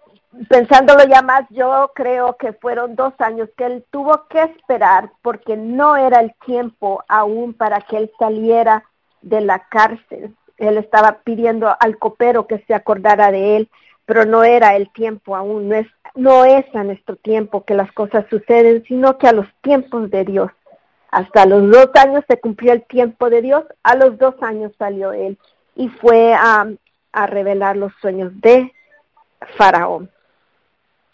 pensándolo 0.48 1.04
ya 1.04 1.20
más, 1.20 1.44
yo 1.50 1.92
creo 1.94 2.38
que 2.38 2.54
fueron 2.54 2.96
dos 2.96 3.12
años 3.18 3.50
que 3.54 3.66
él 3.66 3.84
tuvo 3.90 4.26
que 4.28 4.40
esperar 4.44 5.10
porque 5.20 5.58
no 5.58 5.94
era 5.96 6.20
el 6.20 6.34
tiempo 6.46 7.04
aún 7.06 7.52
para 7.52 7.82
que 7.82 7.98
él 7.98 8.10
saliera 8.18 8.82
de 9.20 9.42
la 9.42 9.58
cárcel. 9.58 10.34
Él 10.56 10.78
estaba 10.78 11.18
pidiendo 11.22 11.76
al 11.78 11.98
copero 11.98 12.46
que 12.46 12.60
se 12.60 12.72
acordara 12.72 13.30
de 13.30 13.58
él 13.58 13.70
pero 14.06 14.24
no 14.24 14.44
era 14.44 14.76
el 14.76 14.90
tiempo 14.92 15.36
aún, 15.36 15.68
no 15.68 15.76
es, 15.76 15.86
no 16.14 16.44
es 16.44 16.64
a 16.74 16.84
nuestro 16.84 17.16
tiempo 17.16 17.64
que 17.64 17.74
las 17.74 17.90
cosas 17.92 18.26
suceden, 18.30 18.84
sino 18.86 19.18
que 19.18 19.28
a 19.28 19.32
los 19.32 19.46
tiempos 19.62 20.10
de 20.10 20.24
Dios. 20.24 20.50
Hasta 21.10 21.46
los 21.46 21.70
dos 21.70 21.90
años 21.94 22.24
se 22.28 22.40
cumplió 22.40 22.72
el 22.72 22.82
tiempo 22.84 23.30
de 23.30 23.40
Dios, 23.40 23.64
a 23.82 23.94
los 23.94 24.18
dos 24.18 24.34
años 24.42 24.72
salió 24.78 25.12
él 25.12 25.38
y 25.76 25.88
fue 25.88 26.34
a, 26.34 26.66
a 27.12 27.26
revelar 27.26 27.76
los 27.76 27.92
sueños 28.00 28.32
de 28.40 28.72
Faraón. 29.56 30.10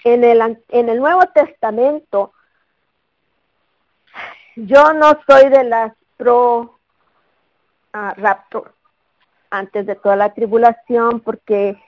En 0.05 0.25
el, 0.25 0.41
en 0.69 0.89
el 0.89 0.99
Nuevo 0.99 1.27
Testamento, 1.35 2.33
yo 4.57 4.95
no 4.95 5.19
soy 5.29 5.51
de 5.51 5.65
las 5.65 5.93
pro 6.17 6.79
uh, 7.95 8.11
raptor 8.17 8.73
antes 9.51 9.87
de 9.87 9.97
toda 9.97 10.17
la 10.17 10.33
tribulación, 10.33 11.21
porque 11.21 11.79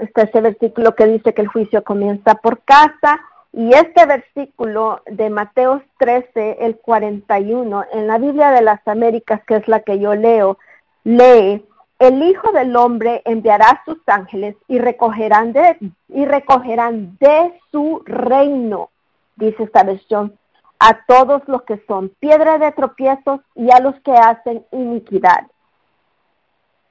Está 0.00 0.22
ese 0.22 0.40
versículo 0.40 0.94
que 0.94 1.06
dice 1.06 1.34
que 1.34 1.42
el 1.42 1.48
juicio 1.48 1.82
comienza 1.84 2.36
por 2.36 2.60
casa. 2.60 3.20
Y 3.52 3.72
este 3.72 4.06
versículo 4.06 5.02
de 5.06 5.30
Mateo 5.30 5.82
13, 5.98 6.58
el 6.60 6.76
41, 6.76 7.84
en 7.92 8.06
la 8.06 8.18
Biblia 8.18 8.50
de 8.50 8.62
las 8.62 8.86
Américas, 8.86 9.42
que 9.46 9.56
es 9.56 9.66
la 9.68 9.80
que 9.80 9.98
yo 9.98 10.14
leo, 10.14 10.58
lee, 11.04 11.64
el 11.98 12.22
Hijo 12.22 12.52
del 12.52 12.76
Hombre 12.76 13.22
enviará 13.24 13.70
a 13.70 13.84
sus 13.84 13.98
ángeles 14.06 14.54
y 14.68 14.78
recogerán 14.78 15.52
de, 15.52 15.76
y 16.08 16.24
recogerán 16.26 17.16
de 17.18 17.58
su 17.72 18.02
reino, 18.04 18.90
dice 19.34 19.64
esta 19.64 19.82
versión, 19.82 20.38
a 20.78 21.04
todos 21.06 21.42
los 21.48 21.62
que 21.62 21.82
son 21.88 22.10
piedra 22.20 22.58
de 22.58 22.70
tropiezos 22.70 23.40
y 23.56 23.72
a 23.72 23.80
los 23.80 23.98
que 24.02 24.12
hacen 24.12 24.64
iniquidad. 24.70 25.48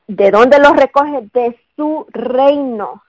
¿De 0.08 0.30
dónde 0.30 0.60
los 0.60 0.76
recoge? 0.76 1.30
De 1.34 1.58
su 1.78 2.06
reino. 2.10 3.02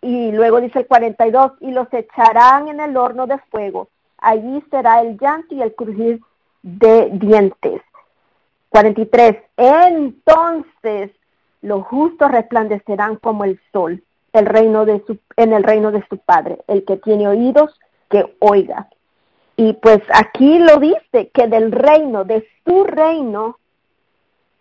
Y 0.00 0.32
luego 0.32 0.60
dice 0.60 0.80
el 0.80 0.86
42, 0.88 1.52
y 1.60 1.70
los 1.70 1.86
echarán 1.92 2.66
en 2.66 2.80
el 2.80 2.96
horno 2.96 3.28
de 3.28 3.38
fuego. 3.50 3.88
Allí 4.18 4.64
será 4.70 5.00
el 5.00 5.16
llanto 5.18 5.54
y 5.54 5.62
el 5.62 5.74
crujir 5.74 6.20
de 6.62 7.10
dientes. 7.12 7.80
43. 8.70 9.36
Entonces 9.56 11.12
los 11.62 11.86
justos 11.86 12.30
resplandecerán 12.32 13.16
como 13.16 13.44
el 13.44 13.60
sol 13.72 14.02
el 14.34 14.46
reino 14.46 14.84
de 14.84 15.02
su, 15.06 15.18
en 15.36 15.52
el 15.52 15.62
reino 15.62 15.92
de 15.92 16.04
su 16.08 16.18
Padre. 16.18 16.58
El 16.66 16.84
que 16.84 16.96
tiene 16.98 17.28
oídos, 17.28 17.80
que 18.10 18.36
oiga. 18.40 18.88
Y 19.56 19.74
pues 19.74 20.00
aquí 20.12 20.58
lo 20.58 20.78
dice, 20.78 21.30
que 21.32 21.46
del 21.46 21.70
reino, 21.70 22.24
de 22.24 22.46
su 22.64 22.84
reino, 22.84 23.58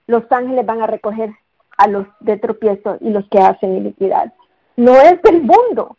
los 0.05 0.31
ángeles 0.31 0.65
van 0.65 0.83
a 0.83 0.87
recoger 0.87 1.33
a 1.77 1.87
los 1.87 2.07
de 2.19 2.37
tropiezo 2.37 2.97
y 3.01 3.09
los 3.09 3.27
que 3.29 3.39
hacen 3.39 3.77
iniquidad. 3.77 4.33
No 4.75 4.99
es 4.99 5.21
del 5.21 5.41
mundo, 5.41 5.97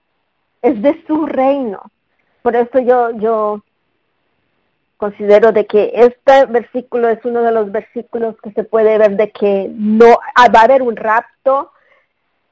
es 0.63 0.81
de 0.83 1.03
su 1.07 1.27
reino. 1.27 1.81
Por 2.43 2.57
eso 2.57 2.79
yo, 2.79 3.11
yo 3.13 3.63
considero 4.97 5.53
de 5.53 5.67
que 5.67 5.93
este 5.95 6.47
versículo 6.47 7.09
es 7.09 7.25
uno 7.25 7.43
de 7.43 7.53
los 7.53 7.71
versículos 7.71 8.37
que 8.43 8.53
se 8.53 8.65
puede 8.65 8.99
ver 8.99 9.17
de 9.17 9.31
que 9.31 9.71
no 9.75 10.19
ah, 10.35 10.49
va 10.55 10.61
a 10.61 10.65
haber 10.65 10.83
un 10.83 10.97
rapto, 10.97 11.71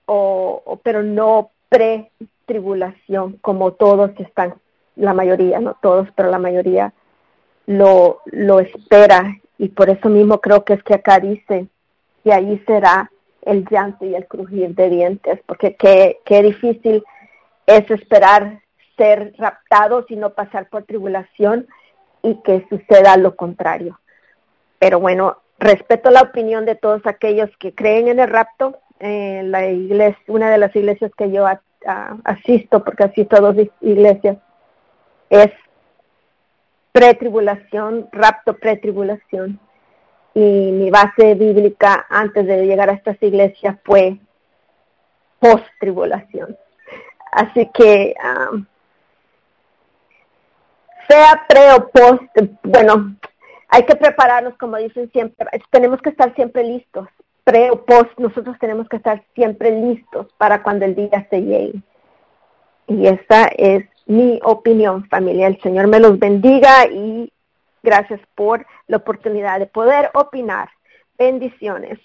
o, 0.07 0.81
pero 0.83 1.03
no 1.03 1.51
pre-tribulación, 1.69 3.39
como 3.41 3.73
todos 3.73 4.11
están, 4.19 4.55
la 4.97 5.15
mayoría, 5.15 5.61
no 5.61 5.77
todos, 5.81 6.09
pero 6.15 6.31
la 6.31 6.39
mayoría 6.39 6.93
lo, 7.67 8.21
lo 8.27 8.61
espera. 8.61 9.39
Y 9.59 9.69
por 9.69 9.89
eso 9.89 10.09
mismo 10.09 10.41
creo 10.41 10.65
que 10.65 10.75
es 10.75 10.83
que 10.83 10.95
acá 10.95 11.21
dice, 11.21 11.69
y 12.25 12.31
ahí 12.31 12.63
será 12.67 13.11
el 13.43 13.67
llanto 13.69 14.05
y 14.05 14.15
el 14.15 14.27
crujir 14.27 14.75
de 14.75 14.89
dientes, 14.89 15.41
porque 15.47 15.75
qué, 15.75 16.21
qué 16.25 16.43
difícil 16.43 17.03
es 17.67 17.91
esperar 17.91 18.61
ser 18.97 19.35
raptados 19.39 20.05
y 20.11 20.17
no 20.17 20.31
pasar 20.31 20.69
por 20.69 20.85
tribulación 20.85 21.67
y 22.23 22.37
que 22.43 22.67
suceda 22.69 23.17
lo 23.17 23.35
contrario. 23.35 23.99
Pero 24.79 25.01
bueno, 25.01 25.39
respeto 25.59 26.11
la 26.11 26.23
opinión 26.23 26.65
de 26.65 26.75
todos 26.75 27.03
aquellos 27.05 27.51
que 27.59 27.75
creen 27.75 28.09
en 28.09 28.21
el 28.21 28.29
rapto. 28.29 28.79
la 29.01 29.67
iglesia, 29.67 30.23
una 30.29 30.51
de 30.51 30.59
las 30.59 30.75
iglesias 30.77 31.11
que 31.17 31.31
yo 31.31 31.47
asisto, 32.25 32.85
porque 32.85 33.05
asisto 33.05 33.37
a 33.37 33.41
dos 33.41 33.57
iglesias, 33.81 34.39
es 35.31 35.51
pretribulación, 36.93 38.09
rapto 38.13 38.55
pretribulación. 38.55 39.59
Y 40.35 40.41
mi 40.41 40.91
base 40.91 41.35
bíblica 41.35 42.07
antes 42.09 42.47
de 42.47 42.65
llegar 42.67 42.89
a 42.89 42.95
estas 42.95 43.23
iglesias 43.23 43.77
fue 43.85 44.19
post-tribulación. 45.39 46.57
Así 47.33 47.69
que 47.75 48.15
um, 48.53 48.65
sea 51.09 51.45
pre 51.49 51.73
o 51.73 51.89
post, 51.89 52.23
bueno, 52.63 53.17
hay 53.69 53.85
que 53.85 53.97
prepararnos, 53.97 54.57
como 54.59 54.77
dicen 54.77 55.11
siempre, 55.13 55.47
tenemos 55.71 56.01
que 56.01 56.11
estar 56.11 56.35
siempre 56.35 56.63
listos, 56.63 57.09
pre 57.45 57.71
o 57.71 57.85
post, 57.85 58.19
nosotros 58.19 58.57
tenemos 58.59 58.89
que 58.89 58.97
estar 58.97 59.23
siempre 59.35 59.71
listos 59.73 60.29
para 60.39 60.63
cuando 60.63 60.85
el 60.85 60.95
día 60.95 61.27
se 61.31 61.43
llegue. 61.43 61.83
Y 62.87 63.07
esa 63.07 63.47
es 63.57 63.85
mi 64.07 64.41
opinión, 64.45 65.09
familia. 65.09 65.47
El 65.47 65.61
Señor 65.63 65.87
me 65.87 66.01
los 66.01 66.19
bendiga 66.19 66.87
y 66.87 67.33
gracias 67.83 68.21
por 68.35 68.67
la 68.87 68.99
oportunidad 68.99 69.59
de 69.59 69.67
poder 69.67 70.11
opinar. 70.15 70.71
Bendiciones. 71.19 71.99